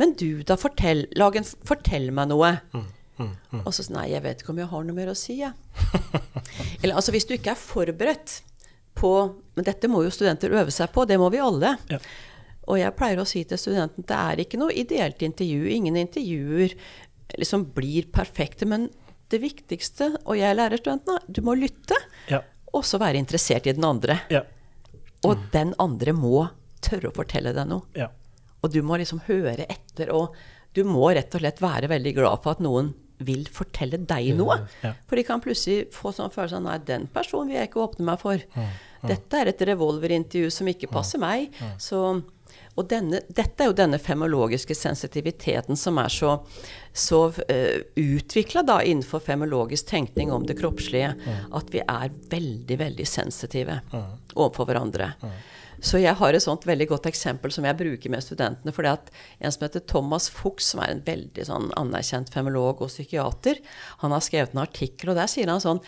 [0.00, 2.54] Men du, da, fortell, lag en, fortell meg noe.
[2.72, 2.84] Mm,
[3.18, 3.58] mm, mm.
[3.68, 5.52] Og så Nei, jeg vet ikke om jeg har noe mer å si, jeg.
[6.80, 8.38] eller altså, hvis du ikke er forberedt
[8.96, 9.10] på
[9.56, 11.74] Men dette må jo studenter øve seg på, det må vi alle.
[11.92, 12.00] Ja.
[12.72, 15.68] Og jeg pleier å si til studenten det er ikke noe ideelt intervju.
[15.68, 16.72] Ingen intervjuer
[17.36, 18.64] liksom blir perfekte.
[18.72, 18.88] Men
[19.28, 22.00] det viktigste, og jeg lærer studentene, du må lytte.
[22.32, 22.40] Ja
[22.76, 24.20] også være interessert i den andre.
[24.32, 24.44] Ja.
[25.26, 25.44] Og mm.
[25.52, 26.46] den andre må
[26.84, 27.86] tørre å fortelle deg noe.
[27.98, 28.08] Ja.
[28.60, 30.12] Og du må liksom høre etter.
[30.16, 30.34] Og
[30.76, 34.62] du må rett og slett være veldig glad for at noen vil fortelle deg noe.
[34.84, 34.94] Ja.
[35.08, 38.06] For de kan plutselig få sånn følelse av Nei, den personen vil jeg ikke åpne
[38.08, 38.44] meg for.
[39.04, 41.56] Dette er et revolverintervju som ikke passer meg.
[41.80, 42.00] Så
[42.78, 46.36] og denne, dette er jo denne femologiske sensitiviteten som er så,
[46.92, 51.40] så uh, utvikla innenfor femologisk tenkning om det kroppslige, mm.
[51.58, 54.12] at vi er veldig, veldig sensitive mm.
[54.36, 55.12] overfor hverandre.
[55.20, 55.34] Mm.
[55.80, 58.88] Så jeg har et sånt veldig godt eksempel som jeg bruker med studentene.
[58.90, 59.10] at
[59.40, 63.60] En som heter Thomas Fuchs, som er en veldig sånn anerkjent femolog og psykiater,
[64.04, 65.82] han har skrevet en artikkel, og der sier han sånn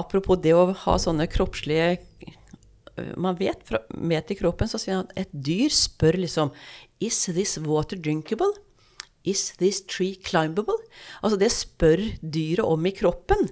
[0.00, 1.98] Apropos det å ha sånne kroppslige
[3.16, 6.54] man vet, fra, med i kroppen, så sier han at et dyr spør liksom
[7.04, 8.50] Is this water drinkable?
[9.28, 10.78] Is this tree climbable?
[11.22, 13.48] Altså det spør dyret om i kroppen.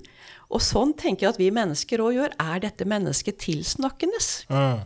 [0.47, 2.37] Og sånn tenker jeg at vi mennesker òg gjør.
[2.43, 4.23] Er dette mennesket tilsnakkende?
[4.51, 4.85] Mm.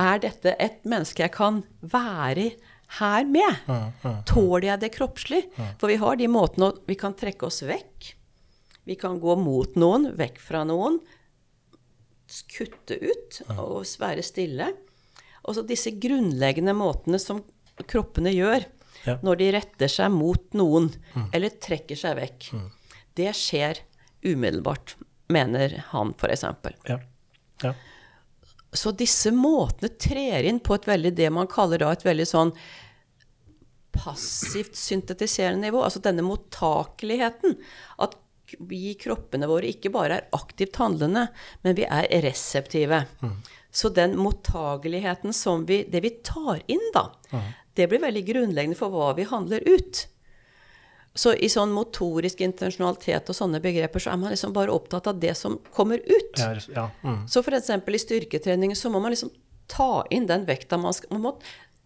[0.00, 2.50] Er dette et menneske jeg kan være
[2.98, 3.62] her med?
[3.70, 5.44] Mm, mm, Tåler jeg det kroppslig?
[5.80, 8.12] For vi har de måtene vi kan trekke oss vekk.
[8.88, 10.98] Vi kan gå mot noen, vekk fra noen
[12.50, 14.70] kutte ut og være stille.
[15.46, 17.42] Og så disse grunnleggende måtene som
[17.88, 18.66] kroppene gjør
[19.06, 19.16] ja.
[19.24, 21.30] når de retter seg mot noen mm.
[21.32, 22.50] eller trekker seg vekk.
[22.56, 22.66] Mm.
[23.20, 23.80] Det skjer
[24.26, 24.96] umiddelbart,
[25.32, 26.44] mener han f.eks.
[26.90, 26.98] Ja.
[27.64, 27.74] ja.
[28.72, 32.54] Så disse måtene trer inn på et veldig det man kaller da et veldig sånn
[33.90, 35.82] passivt syntetiserende nivå.
[35.82, 37.56] Altså denne mottakeligheten.
[37.98, 38.14] At
[38.58, 41.28] vi kroppene våre ikke bare er aktivt handlende,
[41.62, 43.04] men vi er reseptive.
[43.22, 43.34] Mm.
[43.70, 47.50] Så den mottageligheten som vi Det vi tar inn, da, mm.
[47.74, 50.06] det blir veldig grunnleggende for hva vi handler ut.
[51.14, 55.18] Så i sånn motorisk intensjonalitet og sånne begreper, så er man liksom bare opptatt av
[55.22, 56.38] det som kommer ut.
[56.38, 56.86] Ja, ja.
[57.02, 57.24] Mm.
[57.28, 57.70] Så f.eks.
[57.70, 59.32] i styrketrening så må man liksom
[59.70, 61.34] ta inn den vekta man skal man må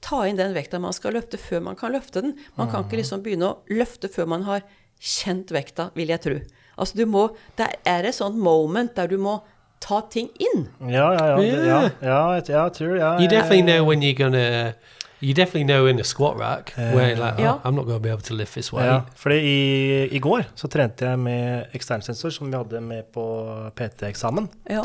[0.05, 2.35] ta inn den vekta man skal løfte, før man kan løfte den.
[2.59, 3.01] Man kan ikke mm.
[3.01, 4.67] liksom begynne å løfte før man har
[5.01, 6.39] kjent vekta, vil jeg tro.
[6.79, 7.29] Altså du må,
[7.59, 9.41] Det er et sånt moment der du må
[9.81, 10.69] ta ting inn.
[10.89, 11.37] Ja, ja, ja.
[11.37, 11.91] det- ja, Yeah.
[12.03, 14.73] ja, jeg- ja, jeg tror ja, You definitely know when you're gonna.
[15.23, 17.59] You definitely know in a squat rack where like, oh, Yeah.
[17.65, 18.85] I'm not going to be able to lift this way.
[18.85, 23.71] Ja, fordi i, i går så trente jeg med eksternsensor som vi hadde med på
[23.77, 24.49] PT-eksamen.
[24.71, 24.83] Ja.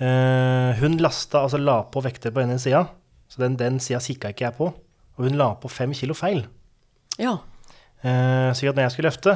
[0.00, 2.84] Uh, hun lasta, altså la på vekter på ene sida,
[3.28, 4.64] så den, den sida kikka ikke jeg på.
[5.16, 6.46] Og hun la på fem kilo feil.
[7.18, 7.36] ja.
[8.02, 9.34] Eh, så når jeg skulle løfte,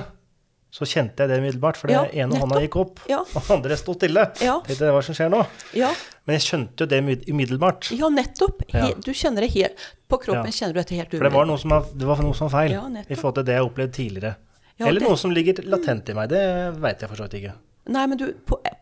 [0.76, 3.20] så kjente jeg det umiddelbart, for det den ene hånda gikk opp, Ja.
[3.22, 4.24] og den andre sto stille.
[4.42, 4.58] Ja.
[4.66, 5.46] Tenkte, hva som skjer nå?
[5.74, 5.92] Ja,
[6.26, 7.90] Men jeg skjønte jo det umid- umiddelbart.
[7.96, 8.62] ja nettopp.
[8.72, 9.76] He, Du kjenner det helt
[10.08, 10.50] På kroppen Ja.
[10.50, 12.60] kjenner du dette helt For det var noe som var, det var noe som var
[12.62, 14.36] feil Ja, i forhold til det jeg opplevde tidligere.
[14.78, 16.28] Ja, Eller det- noe som ligger latent i meg.
[16.28, 17.52] Det veit jeg for så vidt ikke.
[17.88, 18.24] Nei, men du,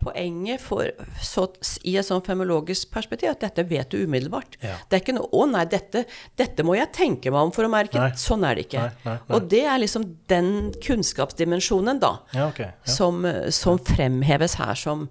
[0.01, 0.89] poenget for,
[1.23, 1.47] så,
[1.85, 4.57] i et sånn femologisk perspektiv er at dette vet du umiddelbart.
[4.65, 4.77] Ja.
[4.89, 6.05] Det er ikke noe 'Å nei, dette,
[6.37, 7.99] dette må jeg tenke meg om for å merke'.
[8.01, 8.11] Nei.
[8.17, 8.81] Sånn er det ikke.
[8.81, 9.19] Nei, nei.
[9.37, 12.73] Og det er liksom den kunnskapsdimensjonen, da, Ja, okay.
[12.87, 12.93] Ja.
[12.93, 15.09] som, som fremheves her som,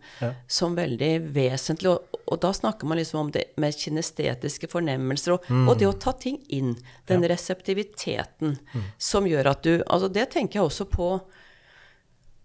[0.47, 1.89] som veldig vesentlig.
[1.89, 5.67] Og, og da snakker man liksom om det med kinestetiske fornemmelser, og, Mm.
[5.69, 6.75] og det å ta ting inn.
[7.07, 8.81] Den reseptiviteten Mm.
[8.97, 11.21] som gjør at du Altså, det tenker jeg også på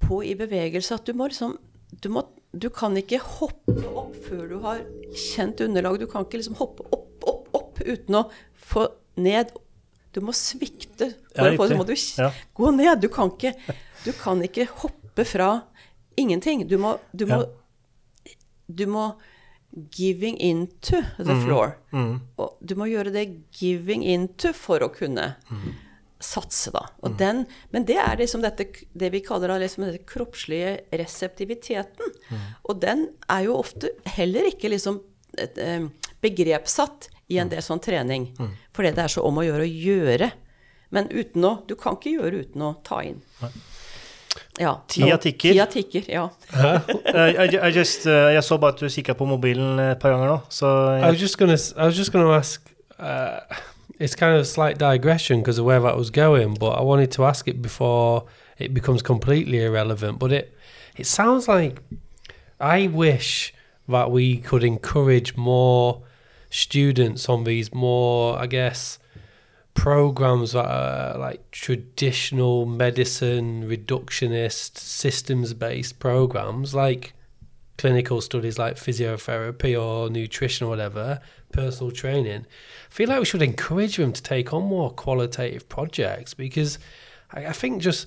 [0.03, 1.57] på i bevegelse at du må liksom
[2.03, 2.23] du, må,
[2.53, 4.83] du kan ikke hoppe opp før du har
[5.17, 5.99] kjent underlag.
[6.01, 8.27] Du kan ikke liksom hoppe opp, opp, opp uten å
[8.69, 8.85] få
[9.17, 9.55] ned.
[10.13, 11.11] Du må svikte.
[11.35, 12.31] Ja, For å få så må du Ja.
[12.55, 13.01] gå ned.
[13.01, 13.55] Du kan, ikke,
[14.05, 15.49] du kan ikke hoppe fra
[16.21, 16.67] ingenting.
[16.69, 17.41] Du må, du må,
[18.69, 19.09] du må
[19.97, 21.75] giving into the floor.
[22.39, 23.27] Og du må gjøre det
[23.59, 25.35] giving into for å kunne
[26.21, 26.85] satse, da.
[27.07, 27.45] Og den,
[27.75, 32.17] men det er liksom dette, det vi kaller liksom den kroppslige reseptiviteten.
[32.69, 35.01] Og den er jo ofte heller ikke liksom
[35.39, 35.61] et,
[36.25, 38.33] begrepssatt i en del sånn trening.
[38.75, 40.31] Fordi det er så om å gjøre å gjøre.
[40.95, 43.21] Men uten å Du kan ikke gjøre uten å ta inn.
[44.59, 44.73] Ja.
[44.91, 45.53] Tida tikker.
[45.53, 46.25] Tida tikker, ja.
[47.15, 50.33] I, I just, eh, jeg så bare at du kikka på mobilen et par ganger
[50.33, 51.55] nå, så I was just gonna.
[51.55, 52.65] I was just gonna ask.
[52.99, 53.39] Uh,
[53.99, 57.11] it's kind of a slight digression because of where that was going, but I wanted
[57.13, 58.27] to ask it before
[58.59, 60.19] it becomes completely irrelevant.
[60.19, 60.55] But it
[60.97, 61.81] it sounds like
[62.61, 63.55] I wish
[63.89, 66.03] that we could encourage more
[66.51, 68.99] students on these more, I guess,
[69.75, 77.15] programs that are like traditional medicine, reductionist, systems based programs, like
[77.77, 81.21] clinical studies like physiotherapy or nutrition or whatever,
[81.53, 82.47] personal training.
[82.91, 86.79] I feel like we should encourage them to take on more qualitative projects because
[87.33, 88.07] I, I think just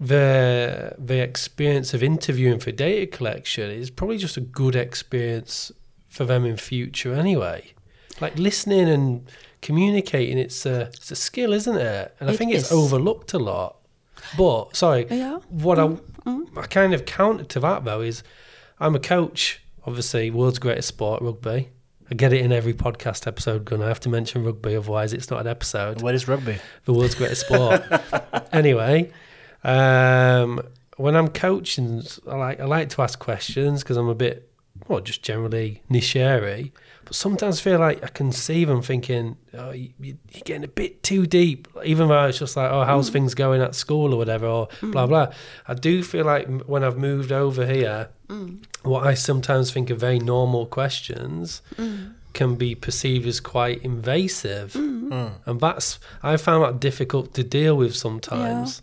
[0.00, 5.70] the the experience of interviewing for data collection is probably just a good experience
[6.08, 7.72] for them in future anyway.
[8.20, 9.28] Like listening and
[9.62, 12.14] communicating, it's a it's a skill, isn't it?
[12.20, 13.76] And I It think it's overlooked a lot.
[14.36, 15.38] But sorry, Yeah.
[15.48, 16.28] what I mm-hmm.
[16.28, 16.58] Mm-hmm.
[16.58, 18.22] I kind of counter to that though is
[18.80, 21.70] I'm a coach, obviously, world's greatest sport, rugby.
[22.10, 23.86] I get it in every podcast episode, Gunnar.
[23.86, 26.02] I have to mention rugby, otherwise it's not an episode.
[26.02, 26.58] What is rugby?
[26.84, 27.82] The world's greatest sport.
[28.52, 29.10] anyway,
[29.62, 30.60] um,
[30.98, 34.50] when I'm coaching, I like I like to ask questions because I'm a bit,
[34.86, 39.70] well, just generally niche But sometimes I feel like I can see them thinking, oh,
[39.70, 41.68] you, you're getting a bit too deep.
[41.86, 45.06] Even though it's just like, oh, how's things going at school or whatever, or blah,
[45.06, 45.32] blah.
[45.66, 48.64] I do feel like when I've moved over here, Mm.
[48.82, 52.14] what I sometimes think are very normal questions mm.
[52.32, 54.72] can be perceived as quite invasive.
[54.72, 55.32] Mm.
[55.46, 58.82] And that's, I found that difficult to deal with sometimes.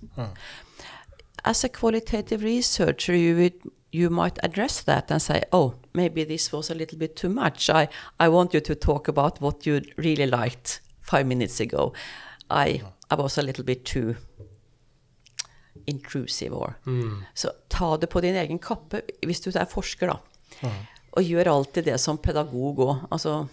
[1.44, 3.60] as a qualitative researcher, you would,
[3.92, 7.70] you might address that and say, "Oh, maybe this was a little bit too much.
[7.70, 7.90] I
[8.20, 11.94] I want you to talk about what you really liked five minutes ago.
[12.50, 14.16] I I was a little bit too
[15.86, 16.76] intrusive, or
[17.34, 20.20] Så ta det på din egen kappe hvis du er forsker, da.
[21.18, 23.08] Og gjør alltid det som pedagog òg.
[23.12, 23.48] Altså,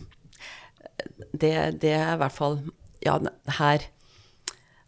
[1.32, 2.60] det, det er i hvert fall
[3.02, 3.18] Ja,
[3.58, 3.86] her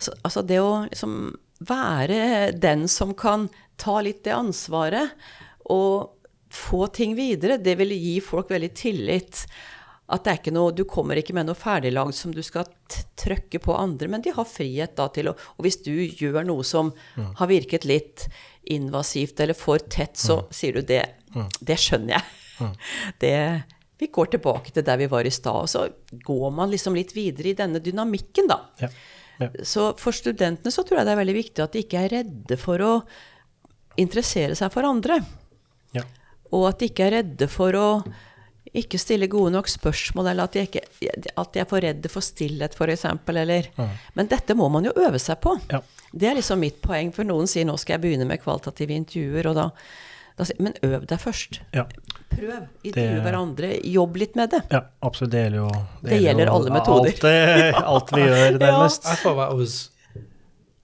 [0.01, 1.37] så, altså det å liksom
[1.69, 3.49] være den som kan
[3.81, 5.13] ta litt det ansvaret
[5.71, 6.17] og
[6.51, 9.45] få ting videre, det vil gi folk veldig tillit.
[10.11, 12.69] At det er ikke noe, Du kommer ikke med noe ferdiglagd som du skal
[13.21, 16.67] trøkke på andre, men de har frihet da til å Og hvis du gjør noe
[16.67, 18.27] som har virket litt
[18.71, 21.05] invasivt eller for tett, så sier du det.
[21.61, 22.37] Det skjønner jeg.
[23.23, 23.37] Det,
[24.01, 27.15] vi går tilbake til der vi var i stad, og så går man liksom litt
[27.17, 28.59] videre i denne dynamikken, da.
[28.83, 28.91] Ja.
[29.41, 29.49] ja.
[29.65, 32.59] Så for studentene så tror jeg det er veldig viktig at de ikke er redde
[32.61, 32.93] for å
[34.01, 35.23] interessere seg for andre.
[35.97, 36.05] ja.
[36.51, 37.89] Og at de ikke er redde for å
[38.77, 42.23] ikke stille gode nok spørsmål, eller at de, ikke, at de er for redde for
[42.23, 43.07] stillhet, f.eks.
[43.17, 43.97] Mm.
[44.15, 45.57] Men dette må man jo øve seg på.
[45.73, 45.81] Ja.
[46.13, 49.51] Det er liksom mitt poeng, for noen sier nå skal jeg begynne med kvalitative intervjuer,
[49.51, 49.67] og da,
[50.39, 51.61] da sier men øv deg først.
[51.75, 51.85] ja.
[52.31, 52.67] prøv.
[52.87, 53.73] Intervju hverandre.
[53.91, 54.63] Jobb litt med det.
[54.71, 55.33] Ja, absolutt.
[55.35, 55.71] Det gjelder jo
[56.07, 57.11] Det gjelder jo alle metoder.
[57.11, 59.05] Alt, det, alt vi gjør, nærmest.
[59.05, 59.17] ja.
[59.23, 59.91] thought that was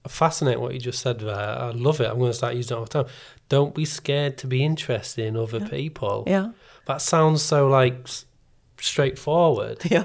[0.07, 1.69] fascinating what you just said there.
[1.69, 2.07] I love it.
[2.11, 3.13] I'm going to start using it all the time.
[3.49, 6.23] Don't be scared to be interested in other people.
[6.27, 6.51] Ja.
[6.87, 8.07] That sounds so like
[8.79, 10.03] straightforward, ja.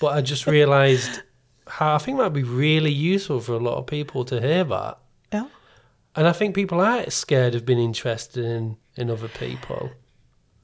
[0.00, 1.22] but I just realized
[1.66, 4.98] how I think that'd be really useful for a lot of people to hear that.
[5.32, 5.46] Yeah.
[6.14, 9.90] And I think people are scared of being interested in, in other people.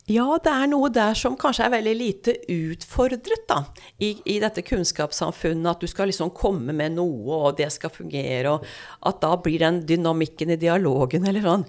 [0.07, 3.65] Ja, det er noe der som kanskje er veldig lite utfordret, da.
[3.99, 8.53] I, I dette kunnskapssamfunnet, at du skal liksom komme med noe, og det skal fungere,
[8.55, 8.67] og
[9.11, 11.67] at da blir den dynamikken i dialogen, eller sånn.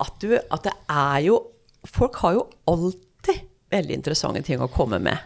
[0.00, 1.40] At, du, at det er jo
[1.88, 5.18] Folk har jo alltid veldig interessante ting å komme med,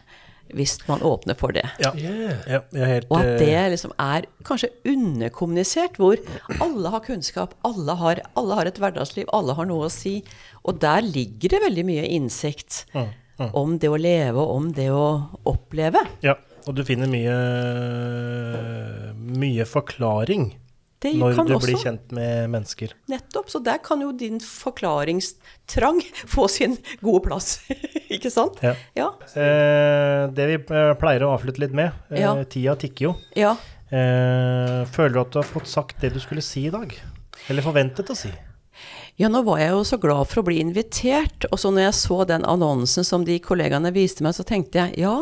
[0.54, 1.64] hvis man åpner for det.
[1.82, 1.90] Ja.
[1.96, 2.42] Yeah.
[2.50, 6.20] Ja, er helt Og at eh, det liksom er kanskje underkommunisert, hvor
[6.62, 10.18] alle har kunnskap, alle har, alle har et hverdagsliv, alle har noe å si.
[10.62, 12.84] Og der ligger det veldig mye innsikt
[13.50, 15.06] om det å leve, og om det å
[15.50, 16.04] oppleve.
[16.22, 17.34] Ja, og du finner mye,
[19.42, 20.52] mye forklaring
[21.04, 22.94] Det når du også blir kjent med mennesker.
[23.12, 23.50] Nettopp.
[23.52, 26.00] Så der kan jo din forklaringstrang
[26.34, 27.58] få sin gode plass.
[28.14, 28.58] Ikke sant?
[28.64, 28.74] Ja.
[28.96, 29.10] Ja.
[29.36, 32.34] Eh, det vi eh, pleier å avslutte litt med, eh, Ja.
[32.44, 33.14] tida tikker jo.
[33.38, 33.54] ja.
[33.94, 36.90] Eh, føler du at du har fått sagt det du skulle si i dag?
[37.52, 38.30] Eller forventet å si?
[39.20, 41.94] Ja, nå var jeg jo så glad for å bli invitert, og så når jeg
[42.00, 45.12] så den annonsen som de kollegaene viste meg, så tenkte jeg ja,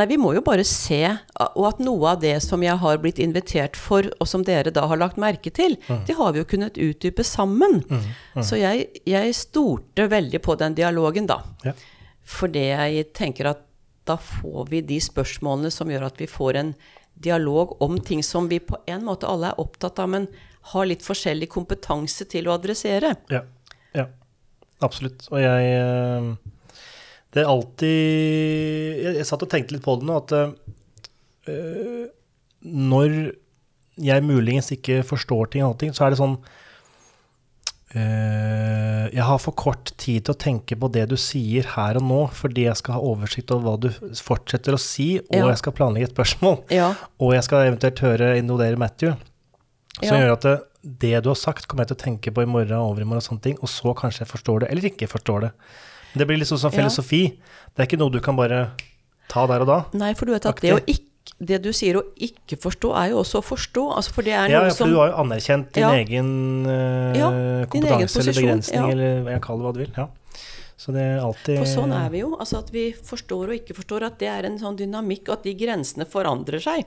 [0.00, 1.02] nei, vi må jo bare se,
[1.50, 4.86] og at noe av det som jeg har blitt invitert for, og som dere da
[4.90, 5.76] har lagt merke til,
[6.08, 7.82] det har vi jo kunnet utdype sammen.
[8.40, 11.42] Så jeg, jeg stolte veldig på den dialogen, da.
[11.66, 11.76] Ja.
[12.30, 13.66] Fordi jeg tenker at
[14.08, 16.72] da får vi de spørsmålene som gjør at vi får en
[17.20, 20.28] dialog om ting som vi på en måte alle er opptatt av, men
[20.72, 23.14] har litt forskjellig kompetanse til å adressere.
[23.32, 23.42] Ja,
[23.96, 24.06] ja.
[24.84, 25.26] absolutt.
[25.32, 26.30] Og jeg eh,
[27.30, 30.32] Det er alltid Jeg, jeg satt og tenkte litt på det nå, at
[31.50, 32.08] eh,
[32.66, 33.14] når
[34.00, 36.36] jeg muligens ikke forstår ting, og ting, så er det sånn
[37.94, 42.06] eh, Jeg har for kort tid til å tenke på det du sier her og
[42.06, 43.88] nå, fordi jeg skal ha oversikt over hva du
[44.22, 45.48] fortsetter å si, og Ja.
[45.50, 46.62] jeg skal planlegge et spørsmål.
[46.70, 49.14] Ja, Og jeg skal eventuelt høre involvere Matthew.
[50.02, 50.20] Som Ja.
[50.26, 50.58] gjør at det,
[51.00, 53.26] det du har sagt, kommer jeg til å tenke på i morgen og overmorgen og
[53.28, 55.52] sånne ting, og så kanskje jeg forstår det, eller ikke forstår det.
[56.14, 56.78] Det blir liksom som Ja.
[56.82, 57.38] filosofi.
[57.76, 58.70] Det er ikke noe du kan bare
[59.28, 59.84] ta der og da.
[59.94, 61.06] Nei, for du vet at det å ikke
[61.38, 63.96] det du sier å ikke forstå, er jo også å forstå.
[63.96, 65.90] Altså, for er Ja, ja, for du har jo anerkjent din Ja.
[65.92, 68.88] egen uh, Ja, din egen kompetanse eller begrensning, ja.
[68.90, 69.92] eller jeg kaller det hva du vil.
[69.96, 70.08] Ja.
[70.76, 72.36] Så det er alltid For sånn er vi jo.
[72.40, 74.02] Altså at vi forstår og ikke forstår.
[74.02, 76.86] At det er en sånn dynamikk, og at de grensene forandrer seg.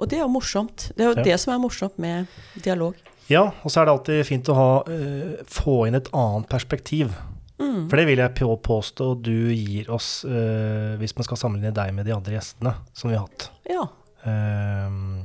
[0.00, 0.90] Og det er jo morsomt.
[0.96, 1.22] Det er jo Ja.
[1.22, 2.26] det som er morsomt med
[2.62, 2.94] dialog.
[3.28, 7.12] Ja, og så er det alltid fint å ha, uh, få inn et annet perspektiv.
[7.60, 7.88] Mm.
[7.90, 12.08] For det vil jeg påstå du gir oss, uh, hvis man skal sammenligne deg med
[12.08, 13.50] de andre gjestene som vi har hatt.
[13.68, 13.84] Ja.
[14.24, 15.20] Uh,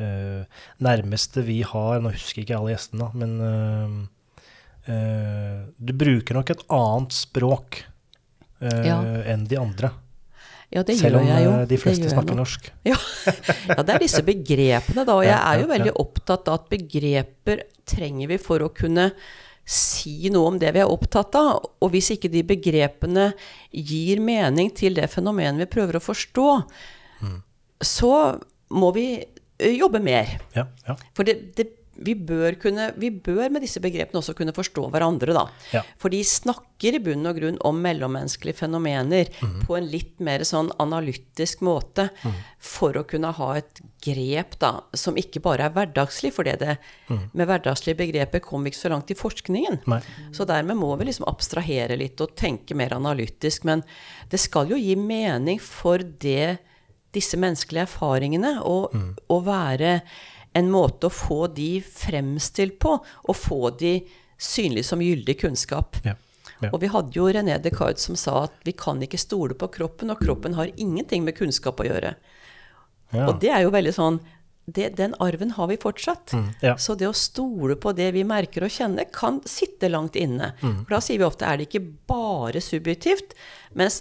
[0.00, 4.10] uh, nærmeste vi har, nå husker jeg ikke alle gjestene, men
[4.86, 7.80] du bruker nok et annet språk
[8.62, 9.00] Ja.
[9.26, 9.88] enn de andre.
[10.70, 11.50] ja, det Selv gjør jeg jo.
[11.50, 12.68] Selv om de fleste snakker norsk.
[12.86, 12.94] Ja.
[13.72, 15.16] ja, det er disse begrepene, da.
[15.16, 19.08] Og jeg er jo veldig opptatt av at begreper trenger vi for å kunne
[19.66, 21.64] si noe om det vi er opptatt av.
[21.82, 23.32] Og hvis ikke de begrepene
[23.74, 26.50] gir mening til det fenomenet vi prøver å forstå,
[27.16, 27.40] Mm.
[27.80, 28.38] så
[28.76, 29.24] må vi
[29.56, 30.34] jobbe mer.
[30.52, 30.96] Ja, ja.
[31.16, 31.64] For det, det,
[31.96, 35.46] vi, bør kunne, vi bør med disse begrepene også kunne forstå hverandre, da.
[35.72, 35.82] Ja.
[35.96, 39.62] For de snakker i bunn og grunn om mellommenneskelige fenomener mm.
[39.64, 42.10] på en litt mer sånn analytisk måte,
[42.60, 46.76] for å kunne ha et grep da, som ikke bare er hverdagslig, for det det,
[47.08, 47.30] Mhm.
[47.34, 49.80] med hverdagslige begreper kom vi ikke så langt i forskningen.
[49.86, 50.00] Nei.
[50.32, 53.64] Så dermed må vi liksom abstrahere litt og tenke mer analytisk.
[53.64, 53.82] Men
[54.28, 56.58] det skal jo gi mening for det,
[57.12, 58.92] disse menneskelige erfaringene, og,
[59.30, 60.02] og være
[60.54, 62.98] en måte å få de fremstilt på,
[63.28, 64.02] og få de
[64.38, 65.96] synlig som gyldig kunnskap.
[66.04, 66.14] Ja.
[66.62, 66.70] Ja.
[66.72, 70.10] Og vi hadde jo René Descartes som sa at vi kan ikke stole på kroppen,
[70.10, 72.14] og kroppen har ingenting med kunnskap å gjøre.
[73.12, 73.28] Ja.
[73.28, 74.18] Og det er jo veldig sånn
[74.66, 76.32] det, Den arven har vi fortsatt.
[76.34, 76.72] Mm, ja.
[76.74, 80.56] Så det å stole på det vi merker og kjenner, kan sitte langt inne.
[80.58, 80.80] Mm.
[80.80, 83.36] For da sier vi ofte er det ikke bare subjektivt,
[83.78, 84.00] mens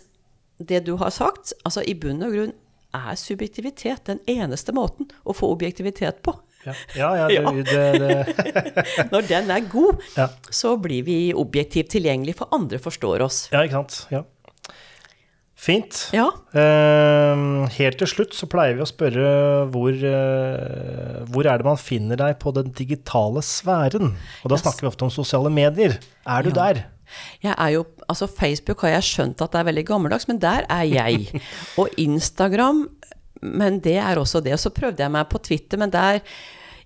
[0.58, 2.56] det du har sagt, altså i bunn og grunn
[2.96, 6.34] er subjektivitet den eneste måten å få objektivitet på.
[6.66, 7.64] Ja, ja, ja, det,
[8.02, 10.32] det, det, Når den er god, ja.
[10.50, 13.46] så blir vi objektivt tilgjengelig, for andre forstår oss.
[13.54, 14.00] ja, ikke sant.
[14.14, 14.26] Ja.
[15.56, 16.10] Fint.
[16.14, 19.30] Ja, Uh, helt til slutt så pleier vi å spørre
[19.72, 24.14] hvor, uh, hvor er det man finner deg på den digitale sfæren?
[24.44, 24.64] Og da Yes.
[24.64, 25.98] snakker vi ofte om sosiale medier.
[26.28, 26.56] Er du Ja.
[26.74, 26.86] der?
[27.44, 30.66] Jeg er jo, altså Facebook har jeg skjønt at det er veldig gammeldags, men der
[30.70, 31.42] er jeg.
[31.80, 32.90] Og Instagram,
[33.42, 34.54] men det er også det.
[34.54, 36.20] Og så prøvde jeg meg på Twitter, men der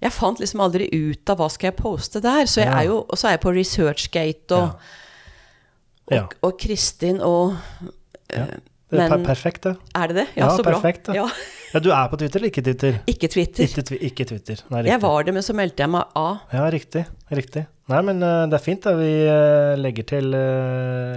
[0.01, 2.45] Jeg fant liksom aldri ut av hva skal jeg poste der.
[2.47, 2.77] Så jeg Ja.
[2.79, 4.79] er jo, og så er jeg på ResearchGate og,
[6.11, 6.21] Ja.
[6.23, 7.57] og, og Kristin og
[8.35, 8.43] Ja.
[8.49, 9.75] eh, Det er per perfekt, det.
[9.95, 10.27] er det det?
[10.37, 10.73] Ja, så bra.
[10.73, 11.13] perfekt, bra.
[11.15, 11.27] Ja.
[11.69, 12.95] Ja, du er på Twitter eller ikke Twitter?
[13.05, 13.63] Ikke Twitter.
[13.67, 14.61] Ikke, twi ikke Twitter.
[14.73, 14.79] Nei.
[14.87, 16.39] Jeg var det, men så meldte jeg meg av.
[16.51, 17.03] Ja, riktig.
[17.29, 17.67] Riktig.
[17.93, 18.81] Nei, men eh, det er fint.
[18.87, 18.95] da.
[18.97, 20.31] Vi eh, legger, til,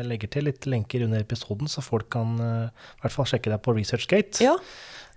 [0.04, 3.72] legger til litt lenker under episoden, så folk kan i hvert fall sjekke deg på
[3.78, 4.44] ResearchGate.
[4.44, 4.58] Ja.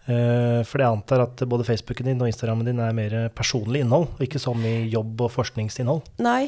[0.06, 4.22] For jeg antar at både Facebooken din og Instagrammen din er mer personlig innhold, og
[4.22, 6.04] ikke så mye jobb- og forskningsinnhold.
[6.24, 6.48] Nei,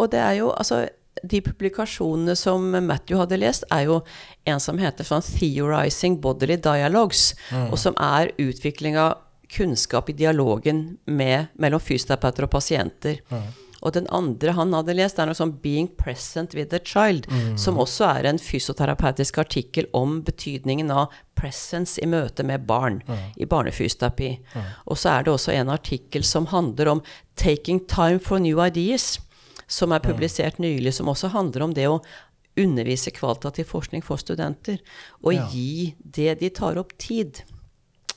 [0.00, 0.86] og det er jo altså
[1.22, 4.00] De publikasjonene som Matthew hadde lest, er jo
[4.44, 7.34] en som heter sånn 'Theorizing Bodily Dialogues',
[7.70, 9.18] og som er utvikling av
[9.48, 13.20] kunnskap i dialogen med, mellom fysioterapeuter og pasienter.
[13.84, 17.76] Og den andre han hadde lest, er noe sånn 'Being Present with a Child', som
[17.76, 23.02] også er en fysioterapeutisk artikkel om betydningen av presence i møte med barn
[23.36, 24.38] i barnefysioterapi.
[24.88, 27.02] Og så er det også en artikkel som handler om
[27.36, 29.20] 'Taking time for new ideas',
[29.74, 31.98] som er publisert nylig, som også handler om det å
[32.60, 34.78] undervise kvalitativ forskning for studenter.
[35.24, 35.48] Og Ja.
[35.50, 37.42] gi det de tar opp, tid.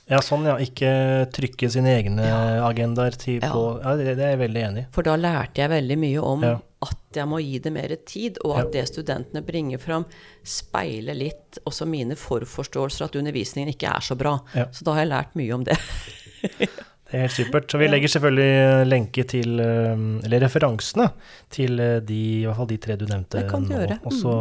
[0.08, 0.54] Ja, sånn, ja.
[0.56, 2.24] Ikke trykke sine egne
[2.64, 4.86] agendaer til på Ja, det, det er jeg veldig enig i.
[4.94, 6.54] For da lærte jeg veldig mye om Ja.
[6.80, 8.70] at jeg må gi det mer tid, og at Ja.
[8.78, 10.06] det studentene bringer fram,
[10.44, 14.38] speiler litt også mine forforståelser, at undervisningen ikke er så bra.
[14.54, 14.64] Ja.
[14.72, 15.76] Så da har jeg lært mye om det.
[17.08, 17.70] Det er helt supert.
[17.72, 21.06] Så vi legger selvfølgelig lenke til eh, Eller referansene
[21.52, 23.78] til eh, de, i hvert fall de tre du nevnte Det kan du nå.
[23.78, 23.96] gjøre.
[24.02, 24.08] Mm.
[24.10, 24.34] Og så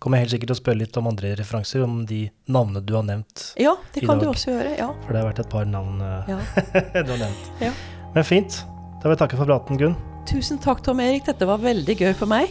[0.00, 2.94] kommer jeg helt sikkert til å spørre litt om andre referanser, om de navnene du
[2.96, 3.50] har nevnt.
[3.60, 4.72] Ja, det kan kan du også gjøre.
[4.80, 4.88] Ja.
[5.04, 6.40] For det har vært et par navn eh, ja.
[7.04, 7.52] du har nevnt.
[7.60, 7.72] Ja.
[8.16, 8.62] Men fint.
[9.02, 9.98] Da vil jeg takke for praten, Gunn.
[10.24, 11.26] Tusen takk, Tom Erik.
[11.28, 12.48] Dette var veldig gøy for meg.